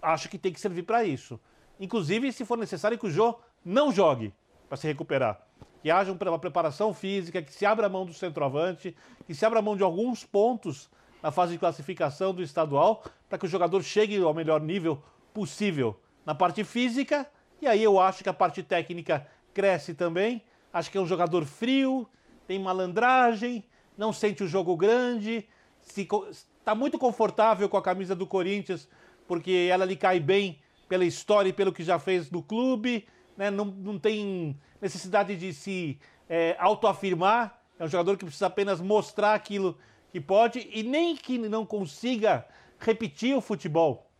[0.00, 1.38] acho que tem que servir para isso.
[1.80, 4.32] Inclusive, se for necessário que o Jô não jogue
[4.68, 5.40] para se recuperar.
[5.82, 9.76] Que haja uma preparação física, que se abra mão do centroavante, que se abra mão
[9.76, 10.90] de alguns pontos
[11.22, 15.98] na fase de classificação do estadual, para que o jogador chegue ao melhor nível possível
[16.26, 17.26] na parte física.
[17.60, 20.42] E aí eu acho que a parte técnica cresce também.
[20.72, 22.08] Acho que é um jogador frio,
[22.46, 23.64] tem malandragem,
[23.96, 25.48] não sente o jogo grande,
[25.82, 28.88] está muito confortável com a camisa do Corinthians,
[29.26, 33.06] porque ela lhe cai bem pela história e pelo que já fez no clube.
[33.36, 33.50] Né?
[33.50, 35.98] Não, não tem necessidade de se
[36.28, 37.60] é, autoafirmar.
[37.78, 39.78] É um jogador que precisa apenas mostrar aquilo
[40.10, 42.46] que pode e nem que não consiga
[42.78, 44.10] repetir o futebol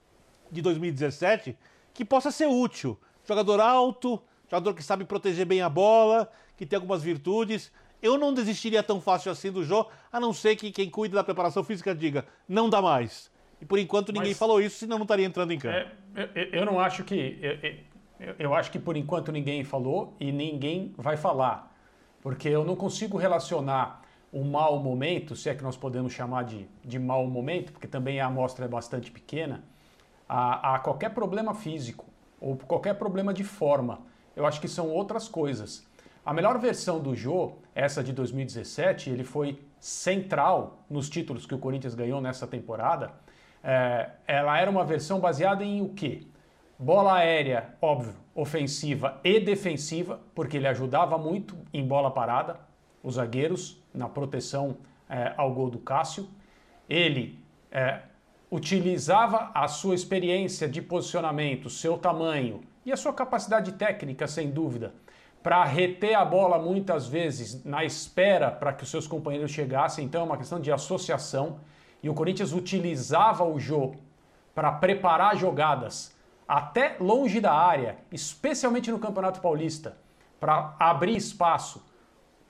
[0.50, 1.56] de 2017,
[1.92, 2.98] que possa ser útil.
[3.24, 7.70] Jogador alto, jogador que sabe proteger bem a bola, que tem algumas virtudes.
[8.00, 11.24] Eu não desistiria tão fácil assim do jogo, a não ser que quem cuida da
[11.24, 13.30] preparação física diga, não dá mais.
[13.60, 15.76] E por enquanto ninguém Mas, falou isso, senão não estaria entrando em campo.
[16.14, 17.38] É, eu, eu, não acho que.
[18.20, 21.74] Eu, eu acho que por enquanto ninguém falou e ninguém vai falar.
[22.20, 26.68] Porque eu não consigo relacionar um mau momento, se é que nós podemos chamar de,
[26.84, 29.64] de mau momento, porque também a amostra é bastante pequena,
[30.28, 32.04] a, a qualquer problema físico
[32.40, 34.00] ou qualquer problema de forma.
[34.36, 35.86] Eu acho que são outras coisas.
[36.24, 41.58] A melhor versão do Jô, essa de 2017, ele foi central nos títulos que o
[41.58, 43.12] Corinthians ganhou nessa temporada.
[43.62, 46.22] É, ela era uma versão baseada em o quê?
[46.78, 52.60] Bola aérea, óbvio, ofensiva e defensiva, porque ele ajudava muito em bola parada
[53.02, 54.76] os zagueiros na proteção
[55.08, 56.28] é, ao gol do Cássio.
[56.88, 57.38] Ele
[57.70, 58.00] é,
[58.50, 64.94] utilizava a sua experiência de posicionamento, seu tamanho e a sua capacidade técnica, sem dúvida,
[65.42, 70.04] para reter a bola muitas vezes na espera para que os seus companheiros chegassem.
[70.04, 71.60] Então é uma questão de associação.
[72.08, 73.92] E o Corinthians utilizava o Jô
[74.54, 76.16] para preparar jogadas
[76.48, 79.94] até longe da área, especialmente no Campeonato Paulista,
[80.40, 81.84] para abrir espaço,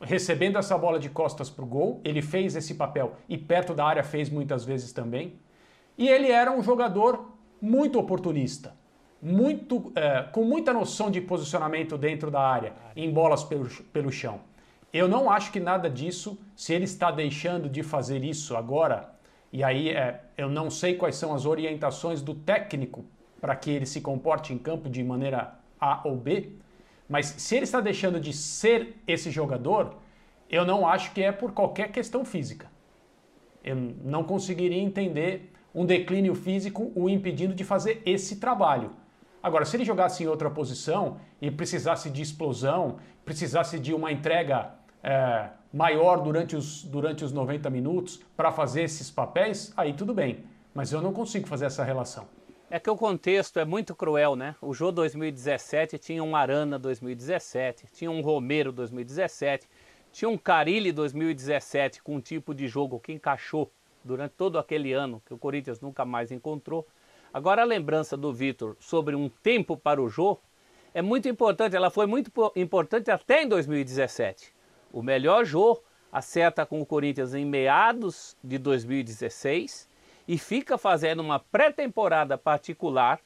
[0.01, 2.01] recebendo essa bola de costas para o gol.
[2.05, 5.40] Ele fez esse papel e perto da área fez muitas vezes também.
[5.99, 8.77] E ele era um jogador muito oportunista,
[9.21, 14.38] muito, é, com muita noção de posicionamento dentro da área, em bolas pelo, pelo chão.
[14.92, 19.17] Eu não acho que nada disso, se ele está deixando de fazer isso agora,
[19.52, 23.04] e aí é, eu não sei quais são as orientações do técnico
[23.40, 26.52] para que ele se comporte em campo de maneira A ou B,
[27.08, 29.96] mas se ele está deixando de ser esse jogador,
[30.50, 32.70] eu não acho que é por qualquer questão física.
[33.64, 38.92] Eu não conseguiria entender um declínio físico o impedindo de fazer esse trabalho.
[39.42, 44.74] Agora, se ele jogasse em outra posição e precisasse de explosão, precisasse de uma entrega
[45.02, 50.44] é, maior durante os, durante os 90 minutos para fazer esses papéis, aí tudo bem.
[50.74, 52.26] Mas eu não consigo fazer essa relação.
[52.70, 54.54] É que o contexto é muito cruel, né?
[54.61, 59.66] O Jô 2017 tinha um Arana 2017, tinha um Romero 2017,
[60.12, 63.72] tinha um Carilli 2017 com um tipo de jogo que encaixou
[64.04, 66.87] durante todo aquele ano, que o Corinthians nunca mais encontrou.
[67.32, 70.38] Agora a lembrança do Vitor sobre um tempo para o Jô
[70.92, 74.58] é muito importante, ela foi muito importante até em 2017.
[74.92, 79.88] O melhor Jô acerta com o Corinthians em meados de 2016
[80.27, 83.20] e fica fazendo uma pré-temporada particular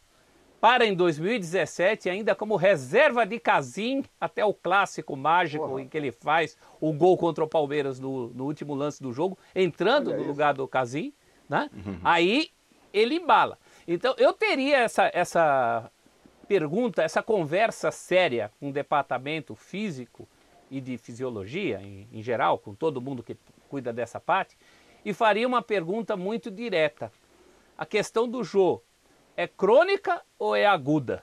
[0.61, 5.83] para em 2017, ainda como reserva de Casim, até o clássico mágico Porra.
[5.83, 9.37] em que ele faz o gol contra o Palmeiras no, no último lance do jogo,
[9.57, 10.31] entrando Olha no isso.
[10.31, 11.13] lugar do Casim,
[11.49, 11.69] né?
[11.75, 11.99] Uhum.
[12.05, 12.51] Aí
[12.93, 13.59] ele embala.
[13.89, 15.91] Então eu teria essa, essa
[16.47, 20.29] pergunta, essa conversa séria com o departamento físico
[20.73, 23.37] e de fisiologia em, em geral, com todo mundo que
[23.69, 24.57] cuida dessa parte,
[25.05, 27.13] e faria uma pergunta muito direta.
[27.77, 28.81] A questão do Jô
[29.37, 31.23] é crônica ou é aguda?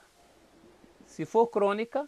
[1.07, 2.07] Se for crônica,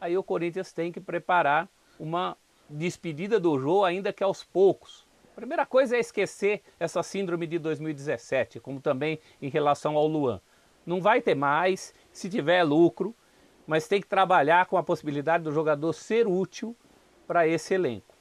[0.00, 1.68] aí o Corinthians tem que preparar
[1.98, 2.36] uma
[2.70, 5.04] despedida do Jô, ainda que aos poucos.
[5.32, 10.40] A primeira coisa é esquecer essa síndrome de 2017, como também em relação ao Luan.
[10.84, 13.12] Não vai ter mais, se tiver lucro,
[13.66, 16.76] mas tem que trabalhar com a possibilidade do jogador ser útil
[17.26, 18.14] para esse elenco.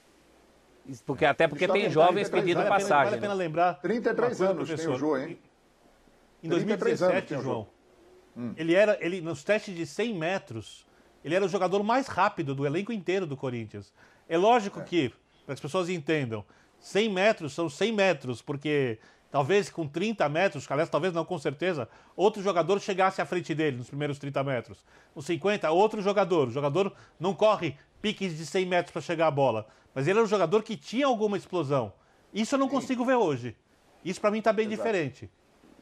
[1.06, 3.06] Porque, até porque tem jovens pedindo vale passagem.
[3.06, 3.44] Vale a pena né?
[3.44, 3.74] lembrar.
[3.76, 5.40] 33 anos tem o Jô, hein?
[6.44, 7.68] Em 2017, João,
[8.38, 8.54] hum.
[8.56, 10.86] ele era, ele, nos testes de 100 metros,
[11.24, 13.92] ele era o jogador mais rápido do elenco inteiro do Corinthians.
[14.30, 14.84] É lógico é.
[14.84, 16.46] que, para as pessoas entendam,
[16.80, 19.00] 100 metros são 100 metros, porque
[19.36, 23.76] talvez com 30 metros, aliás, talvez não com certeza, outro jogador chegasse à frente dele
[23.76, 24.86] nos primeiros 30 metros.
[25.13, 26.48] Nos 50, outro jogador.
[26.48, 29.67] O jogador não corre piques de 100 metros para chegar à bola.
[29.93, 31.91] Mas ele era um jogador que tinha alguma explosão.
[32.34, 33.58] Isso eu não consigo ver hoje.
[34.06, 34.78] Isso para mim está bem Exato.
[34.78, 35.30] diferente.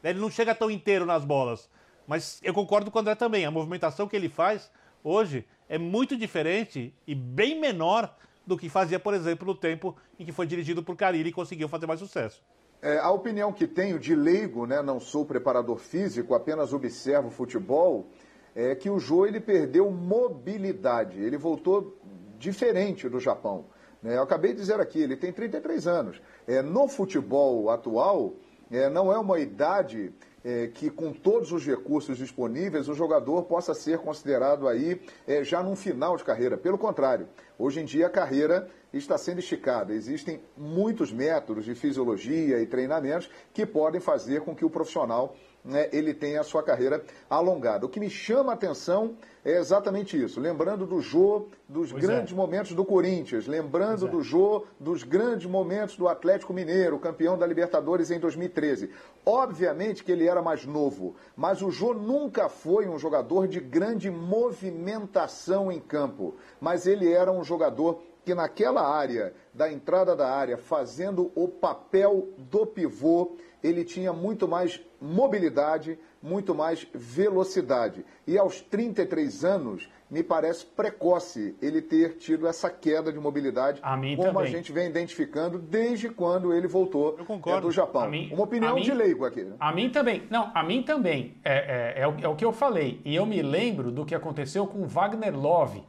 [0.02, 1.70] Ele não chega tão inteiro nas bolas.
[2.08, 3.44] Mas eu concordo com o André também.
[3.44, 4.68] A movimentação que ele faz
[5.04, 8.12] hoje é muito diferente e bem menor
[8.44, 11.68] do que fazia, por exemplo, no tempo em que foi dirigido por Carilli e conseguiu
[11.68, 12.42] fazer mais sucesso.
[12.82, 18.06] É, a opinião que tenho de leigo, né, não sou preparador físico, apenas observo futebol,
[18.54, 21.20] é que o Jô ele perdeu mobilidade.
[21.20, 21.98] Ele voltou
[22.38, 23.66] diferente do Japão.
[24.02, 24.16] Né?
[24.16, 26.20] Eu acabei de dizer aqui, ele tem 33 anos.
[26.46, 28.34] É, no futebol atual,
[28.70, 30.12] é, não é uma idade
[30.44, 35.62] é, que, com todos os recursos disponíveis, o jogador possa ser considerado aí é, já
[35.62, 36.58] num final de carreira.
[36.58, 37.28] Pelo contrário,
[37.58, 39.94] hoje em dia a carreira está sendo esticada.
[39.94, 45.88] Existem muitos métodos de fisiologia e treinamentos que podem fazer com que o profissional né,
[45.92, 47.86] ele tenha a sua carreira alongada.
[47.86, 50.38] O que me chama a atenção é exatamente isso.
[50.38, 52.36] Lembrando do Jô, dos pois grandes é.
[52.36, 54.10] momentos do Corinthians, lembrando é.
[54.10, 58.90] do Jô, dos grandes momentos do Atlético Mineiro, campeão da Libertadores em 2013.
[59.24, 64.10] Obviamente que ele era mais novo, mas o Jô nunca foi um jogador de grande
[64.10, 70.56] movimentação em campo, mas ele era um jogador que naquela área, da entrada da área,
[70.56, 78.04] fazendo o papel do pivô, ele tinha muito mais mobilidade, muito mais velocidade.
[78.26, 83.96] E aos 33 anos, me parece precoce ele ter tido essa queda de mobilidade, a
[83.96, 84.42] como também.
[84.42, 88.10] a gente vem identificando desde quando ele voltou é, do Japão.
[88.10, 89.42] Mim, Uma opinião mim, de leigo aqui.
[89.42, 89.56] Né?
[89.58, 90.24] A mim também.
[90.28, 91.34] Não, a mim também.
[91.42, 93.00] É, é, é, o, é o que eu falei.
[93.02, 95.82] E eu me lembro do que aconteceu com Wagner Love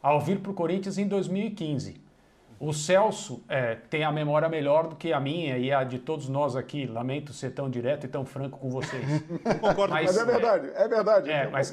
[0.00, 2.07] ao vir para o Corinthians em 2015.
[2.60, 6.28] O Celso é, tem a memória melhor do que a minha e a de todos
[6.28, 6.86] nós aqui.
[6.86, 9.04] Lamento ser tão direto e tão franco com vocês.
[9.60, 11.30] Concordo, mas, mas é verdade, é verdade.
[11.30, 11.72] É, mas,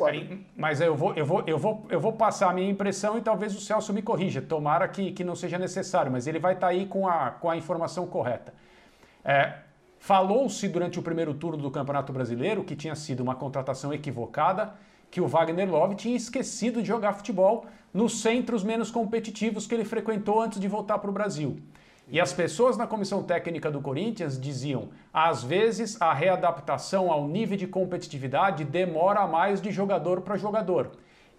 [0.56, 3.56] mas eu, vou, eu, vou, eu, vou, eu vou passar a minha impressão e talvez
[3.56, 4.42] o Celso me corrija.
[4.42, 7.50] Tomara que, que não seja necessário, mas ele vai estar tá aí com a, com
[7.50, 8.54] a informação correta.
[9.24, 9.66] É,
[10.06, 14.76] Falou-se durante o primeiro turno do Campeonato Brasileiro que tinha sido uma contratação equivocada,
[15.10, 19.86] que o Wagner Love tinha esquecido de jogar futebol nos centros menos competitivos que ele
[19.86, 21.58] frequentou antes de voltar para o Brasil.
[22.08, 27.58] E as pessoas na comissão técnica do Corinthians diziam: às vezes a readaptação ao nível
[27.58, 30.92] de competitividade demora mais de jogador para jogador.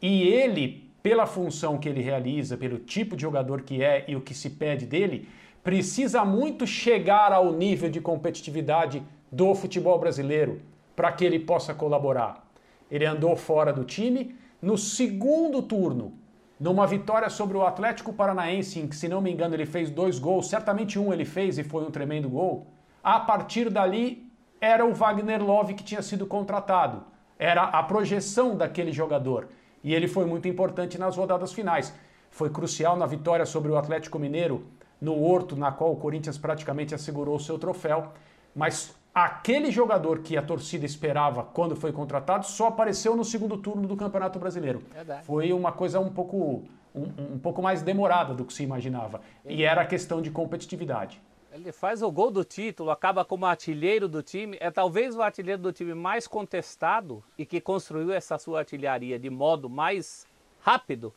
[0.02, 4.20] E ele, pela função que ele realiza, pelo tipo de jogador que é e o
[4.20, 5.28] que se pede dele,
[5.62, 10.62] precisa muito chegar ao nível de competitividade do futebol brasileiro
[10.94, 12.45] para que ele possa colaborar.
[12.90, 16.14] Ele andou fora do time no segundo turno,
[16.58, 20.18] numa vitória sobre o Atlético Paranaense, em que, se não me engano, ele fez dois
[20.18, 22.66] gols, certamente um ele fez e foi um tremendo gol.
[23.04, 24.26] A partir dali,
[24.60, 27.04] era o Wagner Love que tinha sido contratado.
[27.38, 29.48] Era a projeção daquele jogador.
[29.84, 31.94] E ele foi muito importante nas rodadas finais.
[32.30, 34.66] Foi crucial na vitória sobre o Atlético Mineiro
[35.00, 38.12] no Horto, na qual o Corinthians praticamente assegurou o seu troféu,
[38.54, 43.88] mas aquele jogador que a torcida esperava quando foi contratado só apareceu no segundo turno
[43.88, 44.82] do Campeonato Brasileiro.
[44.92, 45.24] Verdade.
[45.24, 46.62] Foi uma coisa um pouco,
[46.94, 49.22] um, um, pouco mais demorada do que se imaginava.
[49.46, 51.18] E era a questão de competitividade.
[51.50, 54.58] Ele faz o gol do título, acaba como artilheiro do time.
[54.60, 59.30] É talvez o artilheiro do time mais contestado e que construiu essa sua artilharia de
[59.30, 60.26] modo mais
[60.60, 61.10] rápido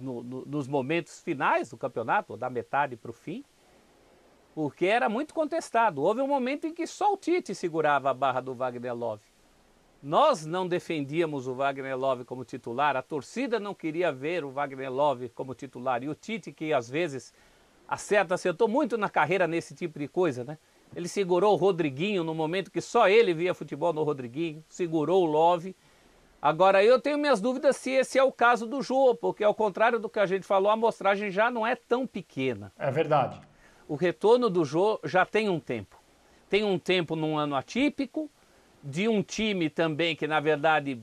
[0.00, 3.44] no, no, nos momentos finais do campeonato, da metade para o fim,
[4.60, 6.02] porque era muito contestado.
[6.02, 9.22] Houve um momento em que só o Tite segurava a barra do Wagner Love.
[10.02, 14.92] Nós não defendíamos o Wagner Love como titular, a torcida não queria ver o Wagner
[14.92, 16.02] Love como titular.
[16.02, 17.32] E o Tite, que às vezes
[17.88, 20.58] acerta, acertou muito na carreira nesse tipo de coisa, né?
[20.94, 25.26] Ele segurou o Rodriguinho no momento que só ele via futebol no Rodriguinho, segurou o
[25.26, 25.74] Love
[26.42, 29.98] Agora, eu tenho minhas dúvidas se esse é o caso do Jô, porque ao contrário
[29.98, 32.72] do que a gente falou, a amostragem já não é tão pequena.
[32.78, 33.38] É verdade.
[33.90, 35.96] O retorno do Jô já tem um tempo.
[36.48, 38.30] Tem um tempo num ano atípico,
[38.80, 41.02] de um time também que, na verdade,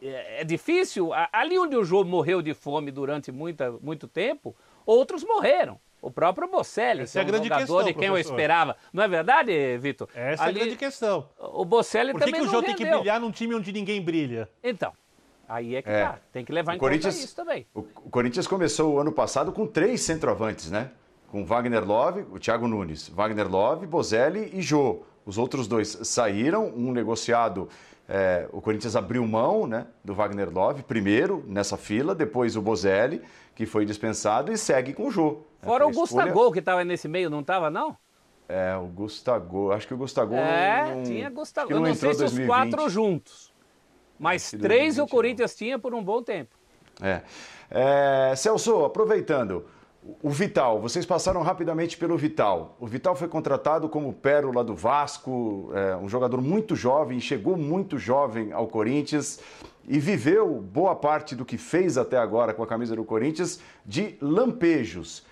[0.00, 1.10] é, é difícil.
[1.32, 4.54] Ali onde o Jô morreu de fome durante muita, muito tempo,
[4.86, 5.76] outros morreram.
[6.00, 8.16] O próprio Bocelli, Essa que é, é um jogador questão, de quem professor.
[8.16, 8.76] eu esperava.
[8.92, 10.08] Não é verdade, Vitor?
[10.14, 11.28] Essa Ali, é a grande questão.
[11.36, 14.00] O Bocelli Por que também que o Jô tem que brilhar num time onde ninguém
[14.00, 14.48] brilha?
[14.62, 14.92] Então,
[15.48, 16.04] aí é que é.
[16.04, 16.20] tá.
[16.32, 17.66] Tem que levar o em conta isso também.
[17.74, 20.92] O Corinthians começou o ano passado com três centroavantes, né?
[21.30, 25.00] Com Wagner Love, o Thiago Nunes, Wagner Love, Bozelli e Jô.
[25.24, 27.68] Os outros dois saíram, um negociado
[28.12, 33.22] é, o Corinthians abriu mão né, do Wagner Love, primeiro nessa fila, depois o Bozelli,
[33.54, 35.42] que foi dispensado, e segue com o Jô.
[35.62, 36.52] Fora o Gustavo escolha...
[36.52, 37.96] que estava nesse meio, não estava, não?
[38.48, 39.70] É, o Gustavo.
[39.70, 40.34] Acho que o Gustavo.
[40.34, 41.70] É, não, tinha Gustavo.
[41.70, 43.52] Eu não, não sei se os quatro juntos.
[44.18, 46.56] Mas três o Corinthians tinha por um bom tempo.
[47.00, 47.22] É.
[47.70, 48.34] é.
[48.34, 49.64] Celso, aproveitando.
[50.02, 52.74] O Vital, vocês passaram rapidamente pelo Vital.
[52.80, 57.98] O Vital foi contratado como pérola do Vasco, é, um jogador muito jovem, chegou muito
[57.98, 59.40] jovem ao Corinthians
[59.86, 64.16] e viveu boa parte do que fez até agora com a camisa do Corinthians de
[64.22, 65.22] lampejos.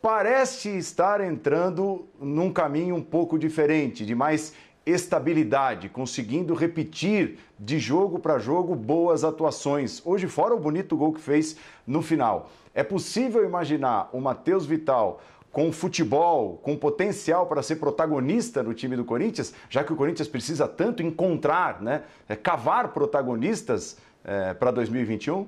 [0.00, 8.18] Parece estar entrando num caminho um pouco diferente, de mais estabilidade, conseguindo repetir de jogo
[8.18, 10.00] para jogo boas atuações.
[10.04, 12.50] Hoje, fora o bonito gol que fez no final.
[12.74, 15.20] É possível imaginar o Matheus Vital
[15.52, 20.26] com futebol, com potencial para ser protagonista no time do Corinthians, já que o Corinthians
[20.26, 25.46] precisa tanto encontrar, né, é, cavar protagonistas é, para 2021?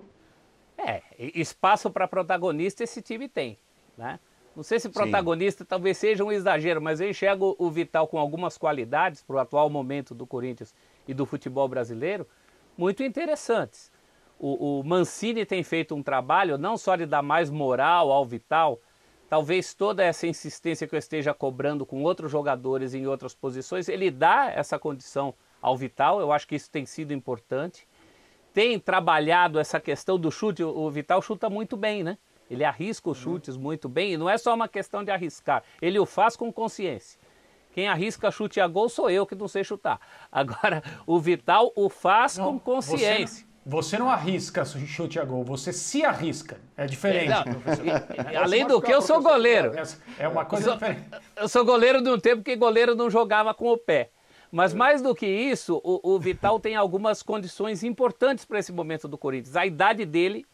[0.76, 3.58] É, espaço para protagonista esse time tem,
[3.96, 4.18] né?
[4.54, 5.68] Não sei se protagonista Sim.
[5.68, 9.68] talvez seja um exagero, mas eu enxergo o Vital com algumas qualidades para o atual
[9.68, 10.74] momento do Corinthians
[11.08, 12.26] e do futebol brasileiro
[12.76, 13.90] muito interessantes.
[14.38, 18.80] O, o, Mancini tem feito um trabalho não só de dar mais moral ao Vital,
[19.28, 24.10] talvez toda essa insistência que eu esteja cobrando com outros jogadores em outras posições, ele
[24.10, 27.88] dá essa condição ao Vital, eu acho que isso tem sido importante.
[28.52, 32.18] Tem trabalhado essa questão do chute, o Vital chuta muito bem, né?
[32.50, 35.98] Ele arrisca os chutes muito bem e não é só uma questão de arriscar, ele
[35.98, 37.18] o faz com consciência.
[37.72, 39.98] Quem arrisca chute a gol sou eu que não sei chutar.
[40.30, 43.44] Agora, o Vital o faz não, com consciência.
[43.66, 46.60] Você, você, não arrisca chute a gol, você se arrisca.
[46.76, 47.30] É diferente.
[47.30, 49.72] Não, e, além do que, eu sou goleiro.
[50.18, 51.08] É uma coisa eu sou, diferente.
[51.36, 54.10] Eu sou goleiro de um tempo que goleiro não jogava com o pé.
[54.52, 59.08] Mas mais do que isso, o, o Vital tem algumas condições importantes para esse momento
[59.08, 59.56] do Corinthians.
[59.56, 60.46] A idade dele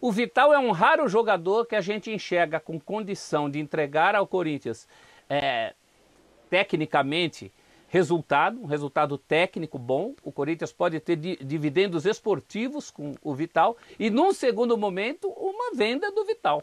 [0.00, 4.28] O Vital é um raro jogador que a gente enxerga com condição de entregar ao
[4.28, 4.86] Corinthians
[5.28, 5.74] é,
[6.48, 7.52] tecnicamente
[7.88, 10.14] resultado, um resultado técnico bom.
[10.22, 16.12] O Corinthians pode ter dividendos esportivos com o Vital e, num segundo momento, uma venda
[16.12, 16.62] do Vital.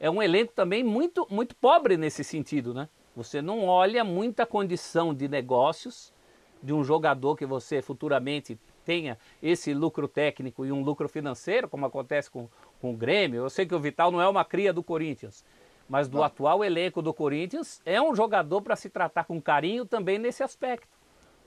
[0.00, 2.88] É um elenco também muito, muito pobre nesse sentido, né?
[3.14, 6.14] Você não olha muita condição de negócios
[6.62, 11.86] de um jogador que você futuramente tenha esse lucro técnico e um lucro financeiro, como
[11.86, 12.48] acontece com,
[12.80, 13.42] com o Grêmio.
[13.42, 15.44] Eu sei que o Vital não é uma cria do Corinthians,
[15.88, 16.24] mas do não.
[16.24, 20.88] atual elenco do Corinthians é um jogador para se tratar com carinho também nesse aspecto.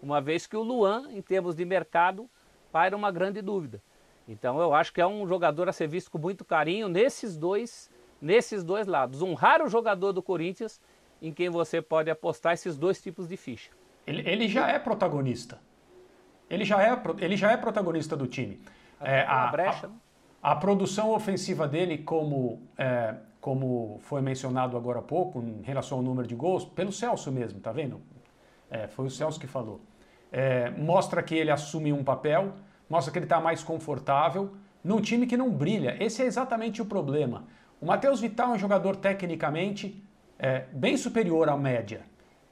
[0.02, 2.30] Uma vez que o Luan, em termos de mercado,
[2.72, 3.82] paira uma grande dúvida.
[4.28, 7.90] Então eu acho que é um jogador a ser visto com muito carinho nesses dois,
[8.22, 9.22] nesses dois lados.
[9.22, 10.82] Um raro jogador do Corinthians
[11.22, 13.72] em quem você pode apostar esses dois tipos de ficha.
[14.06, 15.60] Ele, ele já é protagonista.
[16.50, 18.62] Ele já é, ele já é protagonista do time.
[19.00, 19.96] É, a, brecha, a, né?
[20.42, 26.04] a, produção ofensiva dele, como, é, como foi mencionado agora há pouco, em relação ao
[26.04, 28.02] número de gols, pelo Celso mesmo, tá vendo?
[28.70, 29.82] É, foi o Celso que falou.
[30.32, 32.54] É, mostra que ele assume um papel,
[32.90, 35.98] mostra que ele está mais confortável num time que não brilha.
[36.02, 37.46] Esse é exatamente o problema.
[37.80, 40.04] O Matheus Vital é um jogador tecnicamente
[40.40, 42.02] é, bem superior à média.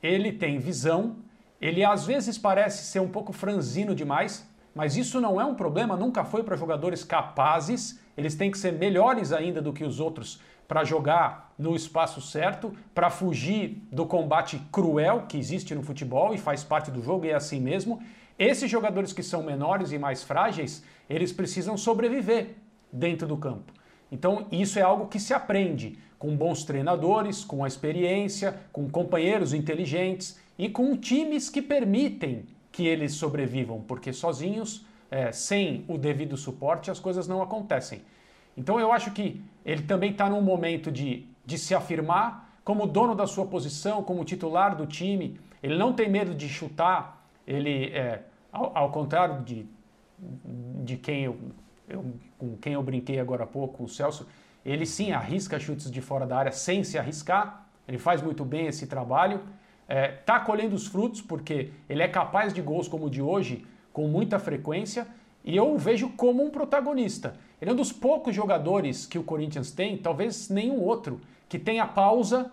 [0.02, 1.18] Ele tem visão,
[1.62, 5.96] ele às vezes parece ser um pouco franzino demais, mas isso não é um problema,
[5.96, 8.00] nunca foi para jogadores capazes.
[8.18, 12.74] Eles têm que ser melhores ainda do que os outros para jogar no espaço certo,
[12.94, 17.30] para fugir do combate cruel que existe no futebol e faz parte do jogo e
[17.30, 18.02] é assim mesmo.
[18.38, 22.56] Esses jogadores que são menores e mais frágeis, eles precisam sobreviver
[22.92, 23.72] dentro do campo.
[24.12, 29.54] Então, isso é algo que se aprende com bons treinadores, com a experiência, com companheiros
[29.54, 36.36] inteligentes e com times que permitem que eles sobrevivam, porque sozinhos, é, sem o devido
[36.36, 38.02] suporte, as coisas não acontecem.
[38.58, 43.14] Então eu acho que ele também está num momento de, de se afirmar como dono
[43.14, 45.40] da sua posição, como titular do time.
[45.62, 49.66] Ele não tem medo de chutar, ele, é, ao, ao, contrário de,
[50.84, 51.38] de quem eu,
[51.88, 52.06] eu,
[52.38, 54.28] com quem eu brinquei agora há pouco, o Celso,
[54.66, 58.66] ele sim arrisca chutes de fora da área sem se arriscar, ele faz muito bem
[58.66, 59.42] esse trabalho
[59.88, 63.22] está é, tá colhendo os frutos porque ele é capaz de gols como o de
[63.22, 65.08] hoje com muita frequência
[65.44, 67.36] e eu o vejo como um protagonista.
[67.62, 71.86] Ele é um dos poucos jogadores que o Corinthians tem, talvez nenhum outro, que tenha
[71.86, 72.52] pausa.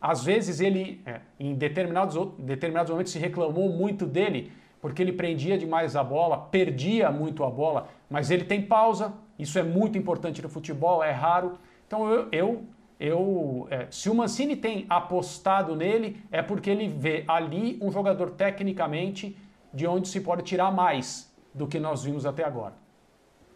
[0.00, 5.58] Às vezes ele, é, em determinados, determinados momentos, se reclamou muito dele porque ele prendia
[5.58, 9.12] demais a bola, perdia muito a bola, mas ele tem pausa.
[9.38, 11.58] Isso é muito importante no futebol, é raro.
[11.86, 12.64] Então eu, eu
[13.00, 18.30] eu, é, se o Mancini tem apostado nele, é porque ele vê ali um jogador
[18.30, 19.36] tecnicamente
[19.72, 22.74] de onde se pode tirar mais do que nós vimos até agora.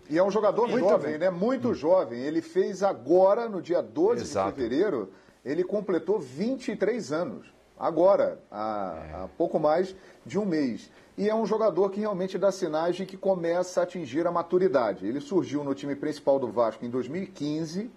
[0.08, 1.18] E é um jogador Muito jovem, bem.
[1.18, 1.30] né?
[1.30, 1.74] Muito hum.
[1.74, 2.20] jovem.
[2.20, 4.50] Ele fez agora, no dia 12 Exato.
[4.50, 5.10] de fevereiro,
[5.44, 7.52] ele completou 23 anos.
[7.78, 9.14] Agora, há, é.
[9.14, 10.90] há pouco mais de um mês.
[11.18, 15.06] E é um jogador que realmente dá sinais de que começa a atingir a maturidade.
[15.06, 17.90] Ele surgiu no time principal do Vasco em 2015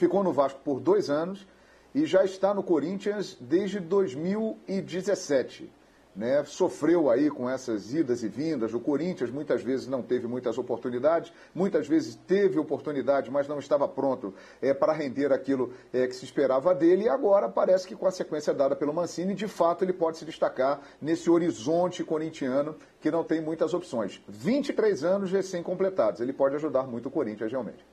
[0.00, 1.46] ficou no Vasco por dois anos
[1.94, 5.70] e já está no Corinthians desde 2017.
[6.16, 6.42] Né?
[6.44, 8.72] Sofreu aí com essas idas e vindas.
[8.72, 13.86] O Corinthians muitas vezes não teve muitas oportunidades, muitas vezes teve oportunidade, mas não estava
[13.86, 14.32] pronto
[14.62, 17.04] é, para render aquilo é, que se esperava dele.
[17.04, 20.24] E agora parece que com a sequência dada pelo Mancini, de fato ele pode se
[20.24, 24.20] destacar nesse horizonte corintiano que não tem muitas opções.
[24.26, 26.22] 23 anos recém-completados.
[26.22, 27.84] Ele pode ajudar muito o Corinthians realmente.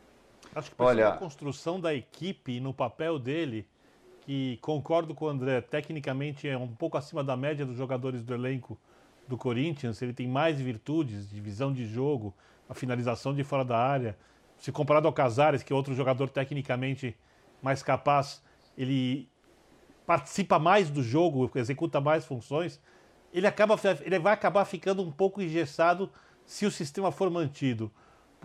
[0.56, 1.10] Acho que Olha...
[1.10, 3.68] a construção da equipe no papel dele,
[4.22, 8.34] que concordo com o André, tecnicamente é um pouco acima da média dos jogadores do
[8.34, 8.78] elenco
[9.28, 12.34] do Corinthians, ele tem mais virtudes de visão de jogo,
[12.68, 14.18] a finalização de fora da área.
[14.58, 17.16] Se comparado ao Casares, que é outro jogador tecnicamente
[17.62, 18.42] mais capaz,
[18.78, 19.30] ele
[20.06, 22.82] participa mais do jogo, executa mais funções,
[23.34, 26.10] ele, acaba, ele vai acabar ficando um pouco engessado
[26.46, 27.92] se o sistema for mantido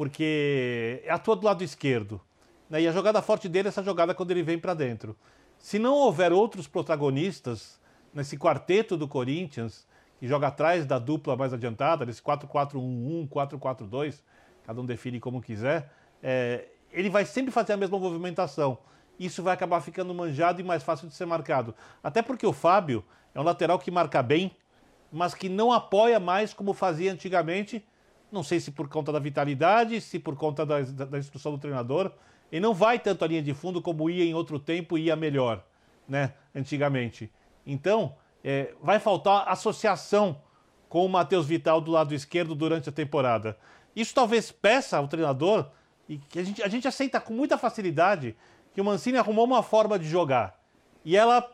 [0.03, 2.21] porque atua do lado esquerdo.
[2.69, 2.83] Né?
[2.83, 5.17] E a jogada forte dele é essa jogada quando ele vem para dentro.
[5.61, 7.81] Se não houver outros protagonistas
[8.13, 9.87] nesse quarteto do Corinthians,
[10.19, 14.19] que joga atrás da dupla mais adiantada, nesse 4-4-1-1, 4-4-2,
[14.67, 15.89] cada um define como quiser,
[16.21, 18.79] é, ele vai sempre fazer a mesma movimentação.
[19.21, 21.77] Isso vai acabar ficando manjado e mais fácil de ser marcado.
[22.03, 24.51] Até porque o Fábio é um lateral que marca bem,
[25.13, 27.87] mas que não apoia mais como fazia antigamente
[28.33, 31.59] não sei se por conta da vitalidade, se por conta da, da, da instrução do
[31.59, 32.11] treinador.
[32.51, 35.17] Ele não vai tanto a linha de fundo como ia em outro tempo e ia
[35.17, 35.65] melhor,
[36.09, 36.35] né?
[36.55, 37.31] Antigamente.
[37.67, 40.41] Então, é, vai faltar associação
[40.89, 43.57] com o Matheus Vital do lado esquerdo durante a temporada.
[43.95, 45.71] Isso talvez peça ao treinador
[46.09, 48.37] e que a gente, a gente aceita com muita facilidade
[48.75, 50.59] que o Mancini arrumou uma forma de jogar.
[51.05, 51.51] E ela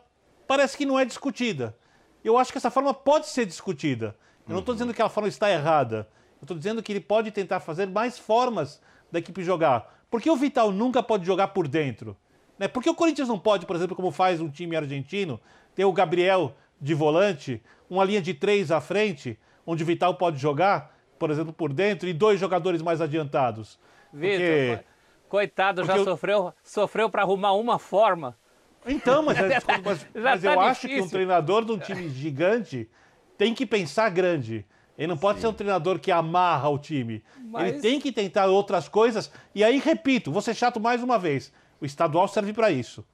[0.47, 1.77] parece que não é discutida.
[2.23, 4.15] Eu acho que essa forma pode ser discutida.
[4.47, 6.09] Eu não estou dizendo que a forma está errada.
[6.41, 8.81] Eu estou dizendo que ele pode tentar fazer mais formas
[9.11, 10.03] da equipe jogar.
[10.09, 12.15] Por que o Vital nunca pode jogar por dentro?
[12.57, 12.67] Né?
[12.67, 15.39] Por que o Corinthians não pode, por exemplo, como faz um time argentino,
[15.75, 20.37] ter o Gabriel de volante, uma linha de três à frente, onde o Vital pode
[20.37, 23.79] jogar, por exemplo, por dentro, e dois jogadores mais adiantados?
[24.11, 24.79] Vitor, Porque...
[25.27, 26.05] coitado, Porque já eu...
[26.05, 28.35] sofreu, sofreu para arrumar uma forma.
[28.85, 30.59] Então, mas, é, mas, mas tá eu difícil.
[30.59, 32.89] acho que um treinador de um time gigante
[33.37, 34.65] tem que pensar grande.
[34.99, 35.43] Ele não pode Sim.
[35.43, 37.23] ser um treinador que amarra o time.
[37.45, 37.69] Mas...
[37.69, 39.31] Ele tem que tentar outras coisas.
[39.55, 41.53] E aí, repito, vou ser chato mais uma vez.
[41.79, 43.05] O estadual serve para isso.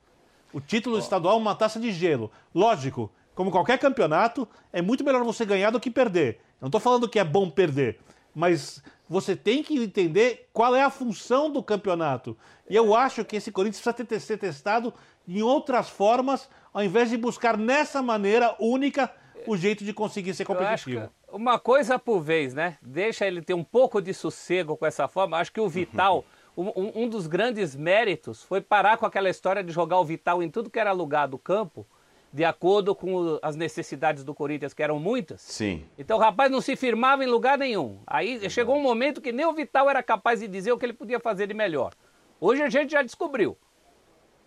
[0.52, 1.00] O título oh.
[1.00, 2.32] estadual é uma taça de gelo.
[2.56, 6.40] Lógico, como qualquer campeonato, é muito melhor você ganhar do que perder.
[6.60, 8.00] Não estou falando que é bom perder,
[8.34, 12.36] mas você tem que entender qual é a função do campeonato.
[12.68, 14.92] E eu acho que esse Corinthians precisa ter, ser testado
[15.28, 19.12] em outras formas, ao invés de buscar nessa maneira única
[19.48, 21.10] o jeito de conseguir ser competitivo.
[21.32, 22.78] Uma coisa por vez, né?
[22.82, 25.38] Deixa ele ter um pouco de sossego com essa forma.
[25.38, 26.24] Acho que o Vital,
[26.56, 30.50] um, um, dos grandes méritos foi parar com aquela história de jogar o Vital em
[30.50, 31.86] tudo que era lugar do campo,
[32.32, 35.42] de acordo com as necessidades do Corinthians, que eram muitas.
[35.42, 35.86] Sim.
[35.98, 38.00] Então o rapaz não se firmava em lugar nenhum.
[38.06, 40.94] Aí chegou um momento que nem o Vital era capaz de dizer o que ele
[40.94, 41.94] podia fazer de melhor.
[42.40, 43.58] Hoje a gente já descobriu.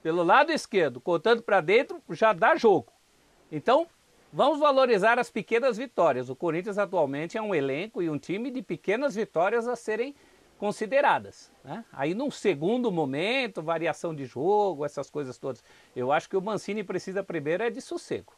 [0.03, 2.93] Pelo lado esquerdo, contando para dentro, já dá jogo.
[3.51, 3.87] Então,
[4.31, 6.29] Vamos valorizar as pequenas vitórias.
[6.29, 10.15] O Corinthians atualmente é um elenco e um time de pequenas vitórias a serem
[10.59, 11.51] consideradas.
[11.65, 11.83] Né?
[11.91, 15.65] Aí, num segundo momento, variação de jogo, essas coisas todas.
[15.97, 18.35] Eu acho que o Mancini precisa primeiro é de sossego.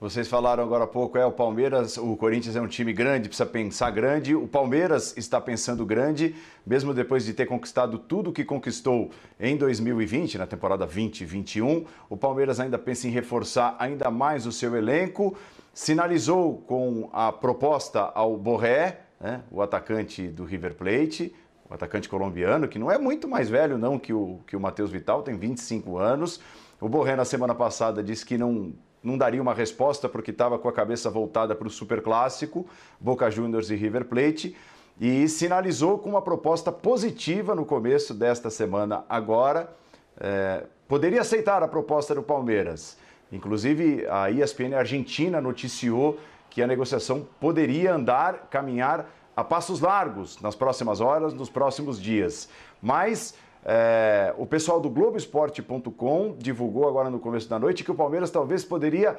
[0.00, 3.44] Vocês falaram agora há pouco, é o Palmeiras, o Corinthians é um time grande, precisa
[3.44, 4.34] pensar grande.
[4.34, 6.34] O Palmeiras está pensando grande,
[6.66, 11.84] mesmo depois de ter conquistado tudo que conquistou em 2020, na temporada 2021.
[12.08, 15.36] O Palmeiras ainda pensa em reforçar ainda mais o seu elenco.
[15.74, 21.30] Sinalizou com a proposta ao Borré, né, o atacante do River Plate,
[21.68, 24.90] o atacante colombiano, que não é muito mais velho não que o, que o Matheus
[24.90, 26.40] Vital, tem 25 anos.
[26.80, 28.72] O Borré na semana passada disse que não
[29.02, 32.66] não daria uma resposta porque estava com a cabeça voltada para o Super Clássico,
[32.98, 34.56] Boca Juniors e River Plate,
[35.00, 39.74] e sinalizou com uma proposta positiva no começo desta semana agora.
[40.18, 42.98] É, poderia aceitar a proposta do Palmeiras.
[43.32, 46.18] Inclusive, a ESPN Argentina noticiou
[46.50, 52.48] que a negociação poderia andar, caminhar a passos largos nas próximas horas, nos próximos dias.
[52.82, 53.34] Mas
[53.64, 58.64] é, o pessoal do Globoesporte.com divulgou agora no começo da noite que o Palmeiras talvez
[58.64, 59.18] poderia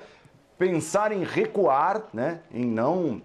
[0.57, 3.21] pensar em recuar, né, em não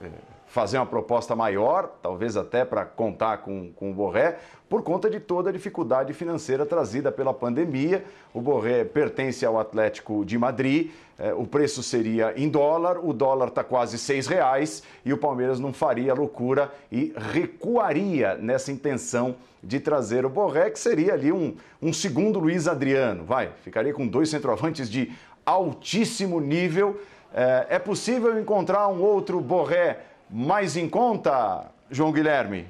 [0.00, 0.08] é,
[0.48, 4.38] fazer uma proposta maior, talvez até para contar com, com o Borré,
[4.68, 8.04] por conta de toda a dificuldade financeira trazida pela pandemia.
[8.32, 13.48] O Borré pertence ao Atlético de Madrid, eh, o preço seria em dólar, o dólar
[13.48, 19.80] está quase seis reais e o Palmeiras não faria loucura e recuaria nessa intenção de
[19.80, 24.30] trazer o Borré, que seria ali um, um segundo Luiz Adriano, vai, ficaria com dois
[24.30, 25.12] centroavantes de
[25.44, 27.00] altíssimo nível.
[27.34, 29.98] É, é possível encontrar um outro Borré
[30.30, 32.68] mais em conta, João Guilherme?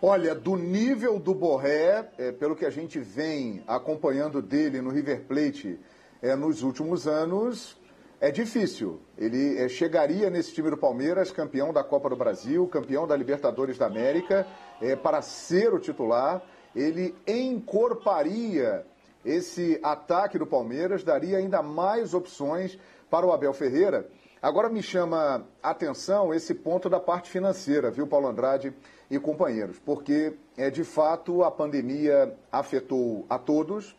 [0.00, 5.24] Olha, do nível do Borré, é, pelo que a gente vem acompanhando dele no River
[5.24, 5.78] Plate
[6.20, 7.76] é, nos últimos anos,
[8.20, 9.00] é difícil.
[9.16, 13.78] Ele é, chegaria nesse time do Palmeiras, campeão da Copa do Brasil, campeão da Libertadores
[13.78, 14.46] da América,
[14.80, 16.42] é, para ser o titular.
[16.74, 18.84] Ele encorparia
[19.24, 22.78] esse ataque do Palmeiras, daria ainda mais opções
[23.10, 24.06] para o Abel Ferreira.
[24.44, 28.74] Agora me chama atenção esse ponto da parte financeira, viu, Paulo Andrade
[29.10, 33.96] e companheiros, porque é de fato a pandemia afetou a todos,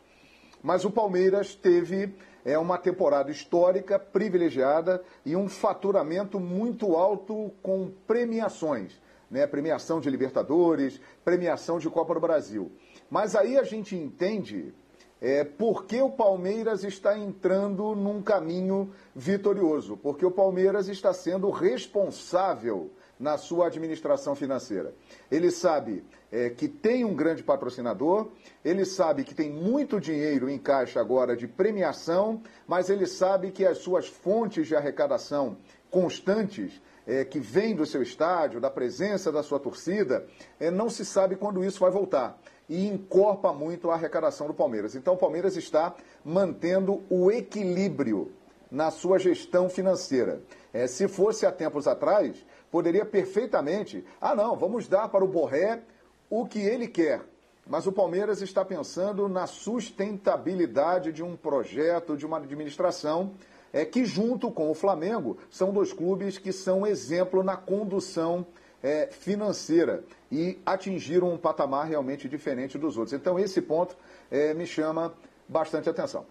[0.61, 2.13] mas o Palmeiras teve
[2.45, 9.47] é uma temporada histórica, privilegiada e um faturamento muito alto com premiações, né?
[9.47, 12.71] Premiação de Libertadores, premiação de Copa do Brasil.
[13.09, 14.75] Mas aí a gente entende
[15.21, 19.97] é, por que o Palmeiras está entrando num caminho vitorioso?
[19.97, 24.93] Porque o Palmeiras está sendo responsável na sua administração financeira.
[25.31, 28.29] Ele sabe é, que tem um grande patrocinador,
[28.63, 33.65] ele sabe que tem muito dinheiro em caixa agora de premiação, mas ele sabe que
[33.65, 35.57] as suas fontes de arrecadação
[35.89, 40.27] constantes é, que vêm do seu estádio, da presença da sua torcida,
[40.59, 42.37] é, não se sabe quando isso vai voltar
[42.67, 44.95] e encorpa muito a arrecadação do Palmeiras.
[44.95, 45.93] Então o Palmeiras está
[46.23, 48.31] mantendo o equilíbrio
[48.71, 50.41] na sua gestão financeira.
[50.73, 55.81] É, se fosse há tempos atrás, poderia perfeitamente, ah não, vamos dar para o Borré
[56.29, 57.21] o que ele quer.
[57.67, 63.33] Mas o Palmeiras está pensando na sustentabilidade de um projeto, de uma administração
[63.75, 68.45] é que, junto com o Flamengo, são dois clubes que são exemplo na condução
[68.85, 73.13] é, financeira e atingiram um patamar realmente diferente dos outros.
[73.13, 73.97] Então, esse ponto
[74.29, 75.11] é, me chama
[75.49, 76.23] bastante atenção.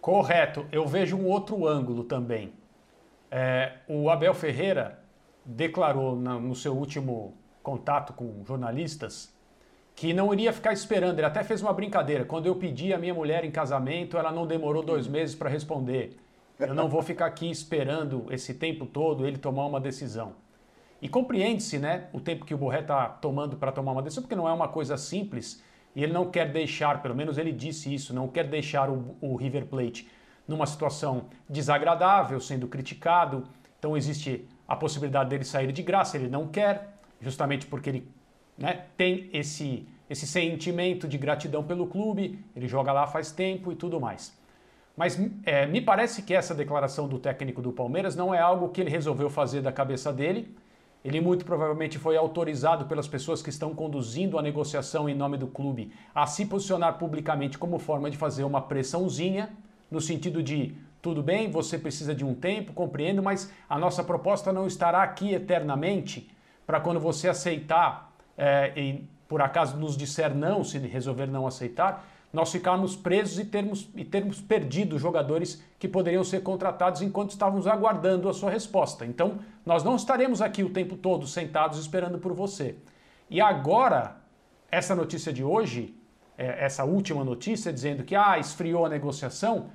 [0.00, 0.64] Correto.
[0.70, 2.52] Eu vejo um outro ângulo também.
[3.28, 5.00] É, o Abel Ferreira
[5.44, 7.34] declarou na, no seu último
[7.64, 9.34] contato com jornalistas
[9.96, 11.18] que não iria ficar esperando.
[11.18, 12.24] Ele até fez uma brincadeira.
[12.24, 16.16] Quando eu pedi a minha mulher em casamento, ela não demorou dois meses para responder.
[16.60, 20.34] Eu não vou ficar aqui esperando esse tempo todo ele tomar uma decisão.
[21.00, 24.34] E compreende-se né, o tempo que o Borré está tomando para tomar uma decisão, porque
[24.34, 25.62] não é uma coisa simples
[25.94, 29.36] e ele não quer deixar, pelo menos ele disse isso, não quer deixar o, o
[29.36, 30.08] River Plate
[30.46, 33.44] numa situação desagradável, sendo criticado.
[33.78, 38.08] Então existe a possibilidade dele sair de graça, ele não quer, justamente porque ele
[38.56, 43.76] né, tem esse, esse sentimento de gratidão pelo clube, ele joga lá faz tempo e
[43.76, 44.36] tudo mais.
[44.96, 48.80] Mas é, me parece que essa declaração do técnico do Palmeiras não é algo que
[48.80, 50.56] ele resolveu fazer da cabeça dele.
[51.04, 55.46] Ele muito provavelmente foi autorizado pelas pessoas que estão conduzindo a negociação em nome do
[55.46, 59.50] clube a se posicionar publicamente como forma de fazer uma pressãozinha,
[59.90, 64.52] no sentido de tudo bem, você precisa de um tempo, compreendo, mas a nossa proposta
[64.52, 66.28] não estará aqui eternamente
[66.66, 72.04] para quando você aceitar é, e por acaso nos disser não, se resolver não aceitar,
[72.32, 77.66] nós ficarmos presos e termos, e termos perdido jogadores que poderiam ser contratados enquanto estávamos
[77.66, 79.06] aguardando a sua resposta.
[79.06, 82.76] Então, nós não estaremos aqui o tempo todo sentados esperando por você.
[83.30, 84.16] E agora,
[84.70, 85.94] essa notícia de hoje,
[86.36, 89.70] é, essa última notícia dizendo que ah, esfriou a negociação,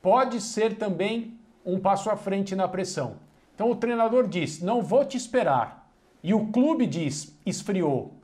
[0.00, 3.16] pode ser também um passo à frente na pressão.
[3.54, 5.88] Então o treinador diz: não vou te esperar.
[6.22, 8.14] E o clube diz: esfriou.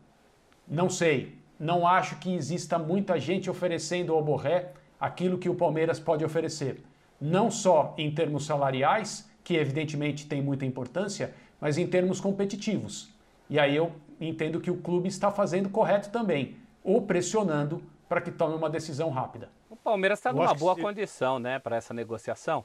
[0.67, 5.99] Não sei, não acho que exista muita gente oferecendo ao Borré aquilo que o Palmeiras
[5.99, 6.83] pode oferecer.
[7.21, 13.13] Não só em termos salariais, que evidentemente tem muita importância, mas em termos competitivos.
[13.51, 18.31] E aí eu entendo que o clube está fazendo correto também, ou pressionando para que
[18.31, 19.51] tome uma decisão rápida.
[19.69, 20.81] O Palmeiras está numa boa se...
[20.81, 22.65] condição, né, para essa negociação.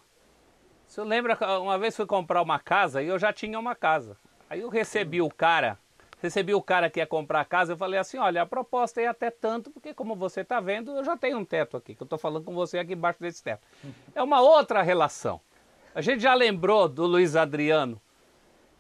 [0.86, 4.18] Você lembra que uma vez fui comprar uma casa e eu já tinha uma casa.
[4.50, 5.80] Aí eu recebi o cara
[6.24, 9.08] recebi o cara que ia comprar a casa, eu falei assim, olha, a proposta é
[9.08, 12.06] até tanto, porque como você está vendo, eu já tenho um teto aqui, que eu
[12.06, 13.68] estou falando com você aqui embaixo desse teto.
[14.16, 15.42] É uma outra relação.
[15.94, 18.02] A gente já lembrou do Luiz Adriano.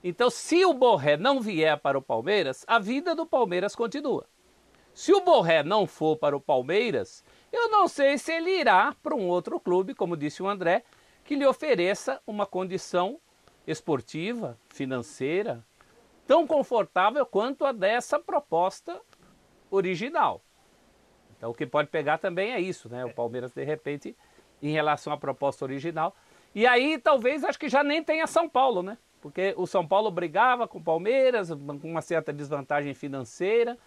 [0.02, 4.26] Então, se o Borré não vier para o Palmeiras, a vida do Palmeiras continua.
[4.94, 9.16] Se o Borré não for para o Palmeiras, eu não sei se ele irá para
[9.16, 10.84] um outro clube, como disse o André,
[11.26, 13.20] que lhe ofereça uma condição
[13.68, 15.66] esportiva, financeira,
[16.28, 19.00] tão confortável quanto a dessa proposta
[19.70, 20.42] original.
[21.38, 23.04] Então o que pode pegar também é isso, né?
[23.06, 24.16] O Palmeiras de repente
[24.62, 26.16] em relação à proposta original.
[26.56, 28.98] E aí talvez acho que já nem tenha São Paulo, né?
[29.22, 33.78] Porque o São Paulo brigava com o Palmeiras, com uma certa desvantagem financeira,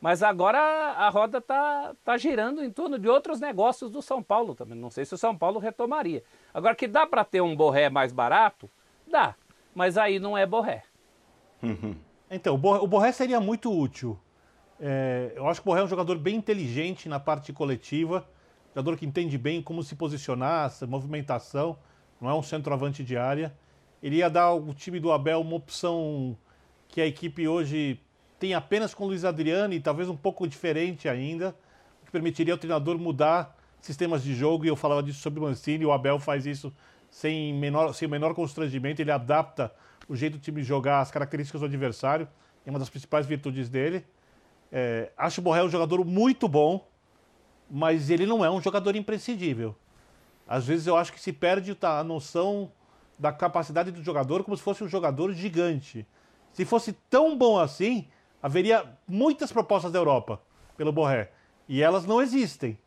[0.00, 4.54] mas agora a roda está tá girando em torno de outros negócios do São Paulo
[4.54, 4.78] também.
[4.78, 6.22] Não sei se o São Paulo retomaria.
[6.52, 8.70] Agora que dá para ter um borré mais barato,
[9.06, 9.34] dá,
[9.74, 10.84] mas aí não é borré.
[12.30, 14.18] Então, o Borré seria muito útil.
[14.80, 18.26] É, eu acho que o Borré é um jogador bem inteligente na parte coletiva,
[18.74, 21.78] jogador que entende bem como se posicionar, essa movimentação,
[22.20, 23.54] não é um centroavante de área.
[24.02, 26.36] Ele ia dar ao time do Abel uma opção
[26.88, 28.00] que a equipe hoje
[28.38, 31.54] tem apenas com o Luiz Adriano e talvez um pouco diferente ainda,
[32.04, 35.84] que permitiria ao treinador mudar sistemas de jogo, e eu falava disso sobre o Mancini,
[35.84, 36.72] o Abel faz isso
[37.10, 39.72] sem menor, sem menor constrangimento, ele adapta
[40.08, 42.28] o jeito do time jogar, as características do adversário,
[42.64, 44.04] é uma das principais virtudes dele.
[44.70, 46.88] É, acho o Borré um jogador muito bom,
[47.70, 49.74] mas ele não é um jogador imprescindível.
[50.46, 52.70] Às vezes eu acho que se perde a noção
[53.18, 56.06] da capacidade do jogador como se fosse um jogador gigante.
[56.52, 58.08] Se fosse tão bom assim,
[58.42, 60.40] haveria muitas propostas da Europa
[60.76, 61.30] pelo Borré.
[61.68, 62.78] E elas não existem.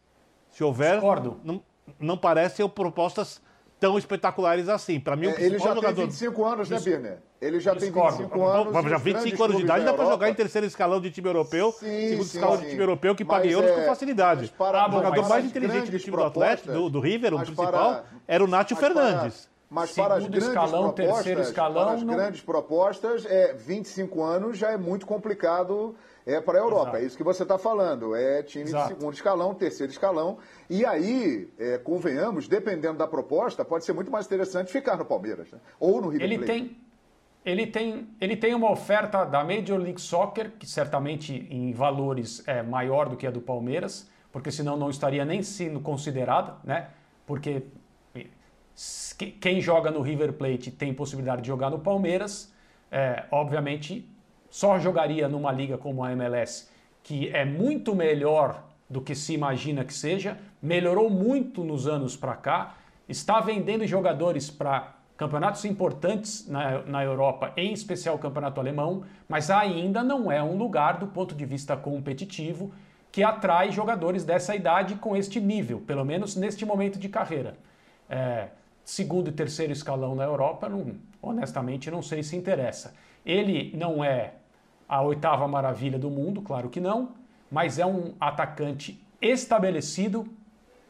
[0.51, 1.39] Se houver, Discordo.
[1.43, 1.63] não,
[1.99, 3.41] não parecem propostas
[3.79, 4.99] tão espetaculares assim.
[4.99, 5.95] Para mim, o Ele já jogador...
[5.95, 7.17] tem 25 anos, né, Birner?
[7.39, 8.17] Ele já Discordo.
[8.17, 8.89] tem 25 anos.
[8.89, 12.09] Já 25 anos de idade dá para jogar em terceiro escalão de time europeu, sim,
[12.09, 12.63] segundo sim, escalão sim.
[12.63, 13.75] de time europeu que paga euros é...
[13.75, 14.53] com facilidade.
[14.57, 18.03] Para, o jogador mais inteligente do time do Atlético, do, do River, o principal, para...
[18.27, 19.47] era o Nátio Fernandes.
[19.69, 22.15] Mas para as grandes escalão, propostas, terceiro escalão, para as não...
[22.15, 25.93] grandes propostas, é, 25 anos já é muito complicado
[26.27, 26.89] é para a Europa.
[26.89, 26.97] Exato.
[26.97, 28.13] É isso que você está falando.
[28.13, 28.89] É time Exato.
[28.89, 30.37] de segundo escalão, terceiro escalão.
[30.69, 35.49] E aí, é, convenhamos, dependendo da proposta, pode ser muito mais interessante ficar no Palmeiras.
[35.49, 35.59] Né?
[35.79, 36.51] Ou no River ele Plate.
[36.51, 36.77] Tem,
[37.45, 42.61] ele tem, ele tem uma oferta da Major League Soccer, que certamente em valores é
[42.61, 46.89] maior do que a do Palmeiras, porque senão não estaria nem sendo considerada, né?
[47.25, 47.63] Porque
[49.39, 52.53] quem joga no River Plate tem possibilidade de jogar no Palmeiras,
[52.91, 54.07] é, obviamente
[54.57, 56.67] só jogaria numa liga como a MLS,
[57.03, 62.35] que é muito melhor do que se imagina que seja, melhorou muito nos anos para
[62.35, 62.75] cá,
[63.07, 69.51] está vendendo jogadores para campeonatos importantes na, na Europa, em especial o campeonato alemão, mas
[69.51, 72.71] ainda não é um lugar do ponto de vista competitivo
[73.11, 77.55] que atrai jogadores dessa idade com este nível, pelo menos neste momento de carreira.
[78.09, 78.47] É,
[78.83, 82.95] segundo e terceiro escalão na Europa, não, honestamente não sei se interessa.
[83.23, 84.33] Ele não é
[84.87, 87.11] a oitava maravilha do mundo, claro que não,
[87.51, 90.27] mas é um atacante estabelecido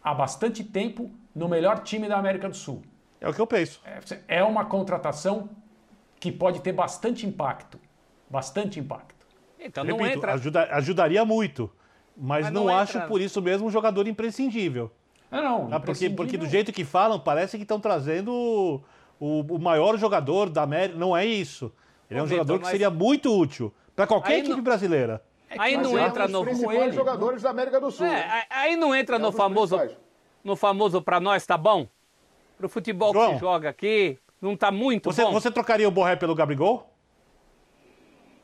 [0.03, 2.81] há bastante tempo no melhor time da América do Sul.
[3.19, 3.81] É o que eu penso.
[3.85, 5.49] É, é uma contratação
[6.19, 7.79] que pode ter bastante impacto.
[8.29, 9.25] Bastante impacto.
[9.59, 10.33] Então não Repito, entra...
[10.33, 11.71] ajuda, ajudaria muito,
[12.15, 14.91] mas, mas não, não acho por isso mesmo um jogador imprescindível.
[15.31, 18.81] Ah, não, ah, porque, porque do jeito que falam, parece que estão trazendo o,
[19.19, 20.97] o, o, maior jogador da América.
[20.97, 21.71] Não é isso.
[22.09, 24.61] Ele é um jogador que seria muito útil para qualquer equipe não...
[24.61, 25.23] brasileira.
[25.49, 28.05] É aí não entra é um no principais jogadores da América do Sul.
[28.05, 29.79] É, aí não entra é no famoso
[30.43, 31.87] no famoso para nós tá bom?
[32.57, 35.31] Pro futebol João, que se joga aqui, não tá muito você, bom.
[35.33, 36.93] Você trocaria o Borré pelo Gabigol?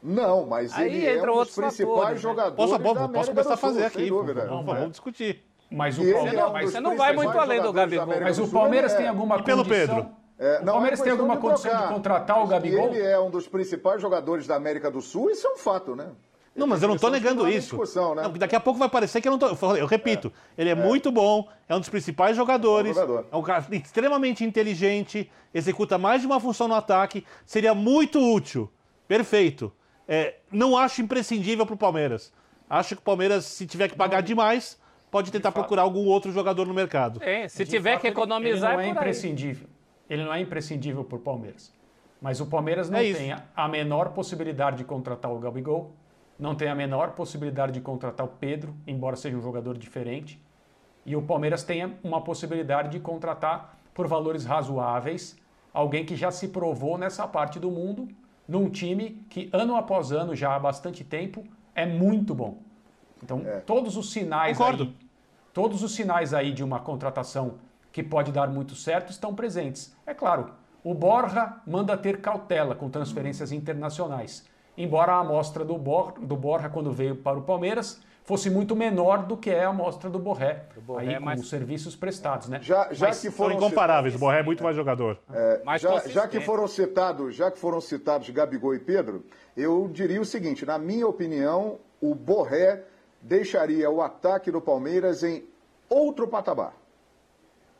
[0.02, 2.22] Não, mas aí ele é um dos principais fatores, né?
[2.22, 4.48] jogadores posso, da América Posso começar a fazer aqui, dúvida.
[4.48, 5.44] Vamos, vamos discutir.
[5.72, 8.08] Mas o Palmeiras, não, mas você não vai muito além do Gabigol.
[8.08, 10.23] Mas o Palmeiras tem alguma e pelo Pedro?
[10.38, 12.88] É, o Palmeiras é tem alguma de condição de contratar o Gabigol?
[12.88, 16.10] Ele é um dos principais jogadores da América do Sul, isso é um fato, né?
[16.56, 17.76] Não, mas eu não estou negando isso.
[18.16, 18.22] Né?
[18.22, 19.76] Não, daqui a pouco vai parecer que eu não estou.
[19.76, 20.62] Eu repito, é.
[20.62, 23.26] ele é, é, muito bom, é um dos principais jogadores, jogador.
[23.32, 28.72] é um cara extremamente inteligente, executa mais de uma função no ataque, seria muito útil.
[29.08, 29.72] Perfeito.
[30.08, 32.32] É, não acho imprescindível para o Palmeiras.
[32.70, 34.78] Acho que o Palmeiras, se tiver que pagar demais,
[35.10, 37.22] pode tentar de procurar algum outro jogador no mercado.
[37.24, 38.74] É, se de tiver que economizar.
[38.74, 39.68] Ele, não é imprescindível.
[40.14, 41.74] Ele não é imprescindível para o Palmeiras.
[42.22, 45.94] Mas o Palmeiras não é tem a menor possibilidade de contratar o Gabigol
[46.38, 50.42] não tem a menor possibilidade de contratar o Pedro, embora seja um jogador diferente.
[51.06, 55.38] E o Palmeiras tem uma possibilidade de contratar por valores razoáveis
[55.74, 58.08] alguém que já se provou nessa parte do mundo,
[58.48, 61.44] num time que ano após ano, já há bastante tempo,
[61.74, 62.60] é muito bom.
[63.24, 63.60] Então, é.
[63.62, 64.84] todos os sinais Concordo.
[64.84, 64.94] aí,
[65.52, 67.56] todos os sinais aí de uma contratação
[67.94, 69.96] que pode dar muito certo estão presentes.
[70.06, 70.50] É claro,
[70.84, 76.70] o Borja manda ter cautela com transferências internacionais embora a amostra do, Bor, do Borja,
[76.70, 80.66] quando veio para o Palmeiras, fosse muito menor do que é a amostra do Borré,
[80.76, 82.60] do Borré aí é com os serviços prestados, né?
[82.62, 85.20] Já, já Mas que foram são incomparáveis, o Borré é muito mais jogador.
[85.32, 89.26] É, já, já, que foram citados, já que foram citados Gabigol e Pedro,
[89.56, 92.84] eu diria o seguinte, na minha opinião, o Borré
[93.22, 95.44] deixaria o ataque do Palmeiras em
[95.90, 96.74] outro patamar.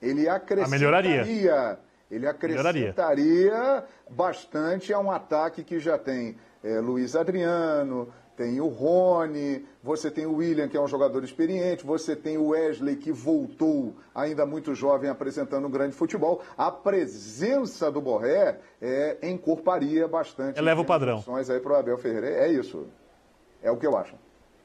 [0.04, 1.80] Ele acrescentaria, melhoraria.
[2.12, 3.86] ele acrescentaria melhoraria.
[4.10, 10.26] bastante a um ataque que já tem é, Luiz Adriano, tem o Rony, você tem
[10.26, 14.74] o William, que é um jogador experiente, você tem o Wesley, que voltou ainda muito
[14.74, 16.42] jovem apresentando um grande futebol.
[16.58, 20.58] A presença do Borré é, encorparia bastante.
[20.58, 21.24] Eleva o padrão.
[21.50, 22.28] aí para o Abel Ferreira.
[22.28, 22.88] É isso.
[23.62, 24.16] É o que eu acho.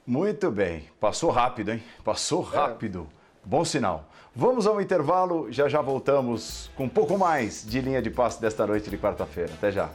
[0.06, 0.88] Muito bem.
[0.98, 1.82] Passou rápido, hein?
[2.02, 2.56] Passou é.
[2.56, 3.06] rápido.
[3.14, 3.18] É.
[3.44, 4.08] Bom sinal.
[4.34, 8.66] Vamos ao intervalo, já já voltamos com um pouco mais de linha de passe desta
[8.66, 9.52] noite de quarta-feira.
[9.54, 9.90] Até já.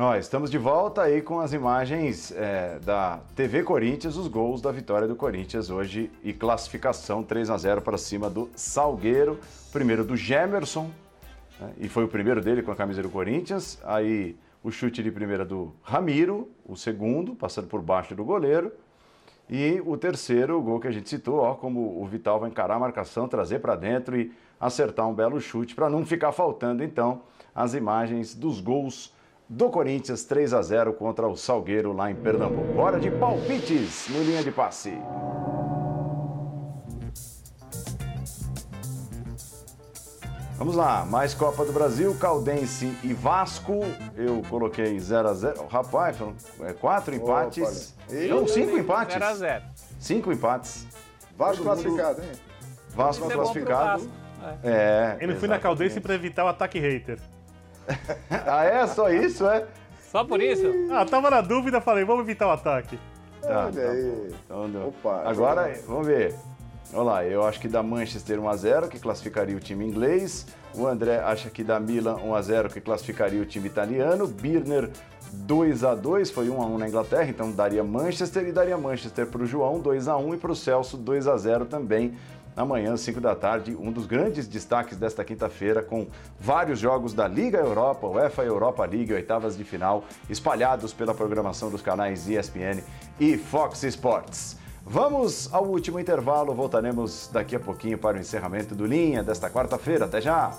[0.00, 4.72] Nós estamos de volta aí com as imagens é, da TV Corinthians, os gols da
[4.72, 9.38] vitória do Corinthians hoje e classificação 3 a 0 para cima do Salgueiro.
[9.70, 10.90] Primeiro do Gemerson,
[11.60, 13.78] né, e foi o primeiro dele com a camisa do Corinthians.
[13.84, 18.72] Aí o chute de primeira do Ramiro, o segundo, passando por baixo do goleiro.
[19.50, 22.76] E o terceiro, o gol que a gente citou, ó, como o Vital vai encarar
[22.76, 27.20] a marcação, trazer para dentro e acertar um belo chute, para não ficar faltando então
[27.54, 29.12] as imagens dos gols
[29.50, 32.78] do Corinthians 3 a 0 contra o Salgueiro lá em Pernambuco.
[32.78, 34.96] Hora de palpites no linha de passe.
[40.56, 43.80] Vamos lá, mais Copa do Brasil, Caldense e Vasco.
[44.14, 47.96] Eu coloquei 0 a 0 Rapaz, foram é, quatro empates.
[48.28, 49.14] Não, cinco empates.
[49.14, 49.64] 0 a 0
[49.98, 50.86] Cinco empates.
[51.36, 52.30] Vasco classificado, hein?
[52.90, 54.08] Vasco classificado.
[54.62, 55.16] É.
[55.18, 55.18] é.
[55.20, 57.18] Eu não fui na Caldense para evitar o ataque hater.
[58.30, 58.86] ah, é?
[58.86, 59.66] Só isso, é?
[60.10, 60.66] Só por isso?
[60.90, 62.98] Ah, tava na dúvida, falei, vamos evitar o ataque.
[63.40, 64.34] Tá, Olha tá aí.
[64.44, 64.88] Então, deu.
[64.88, 66.34] Opa, Agora, vamos ver.
[66.92, 70.46] Vamos lá, eu acho que dá Manchester 1x0, que classificaria o time inglês.
[70.74, 74.26] O André acha que dá Milan 1x0, que classificaria o time italiano.
[74.26, 74.90] Birner
[75.46, 80.34] 2x2, foi 1x1 na Inglaterra, então daria Manchester e daria Manchester para o João 2x1
[80.34, 82.16] e para o Celso 2x0 também.
[82.56, 86.06] Amanhã, 5 da tarde, um dos grandes destaques desta quinta-feira, com
[86.38, 91.80] vários jogos da Liga Europa, UEFA Europa League, oitavas de final, espalhados pela programação dos
[91.80, 92.82] canais ESPN
[93.18, 94.58] e Fox Sports.
[94.84, 100.06] Vamos ao último intervalo, voltaremos daqui a pouquinho para o encerramento do Linha desta quarta-feira.
[100.06, 100.52] Até já!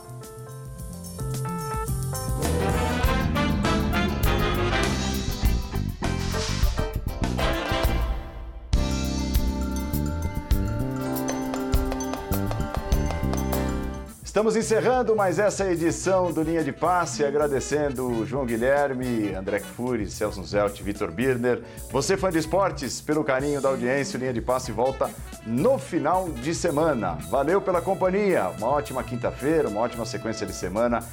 [14.32, 20.42] Estamos encerrando mais essa edição do Linha de Passe, agradecendo João Guilherme, André Fury, Celso
[20.46, 21.62] Zelt, Vitor Birner.
[21.92, 25.10] Você, fã de esportes, pelo carinho da audiência, o Linha de Passe volta
[25.46, 27.18] no final de semana.
[27.30, 31.04] Valeu pela companhia, uma ótima quinta-feira, uma ótima sequência de semana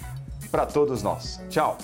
[0.53, 1.41] para todos nós.
[1.51, 1.77] Tchau!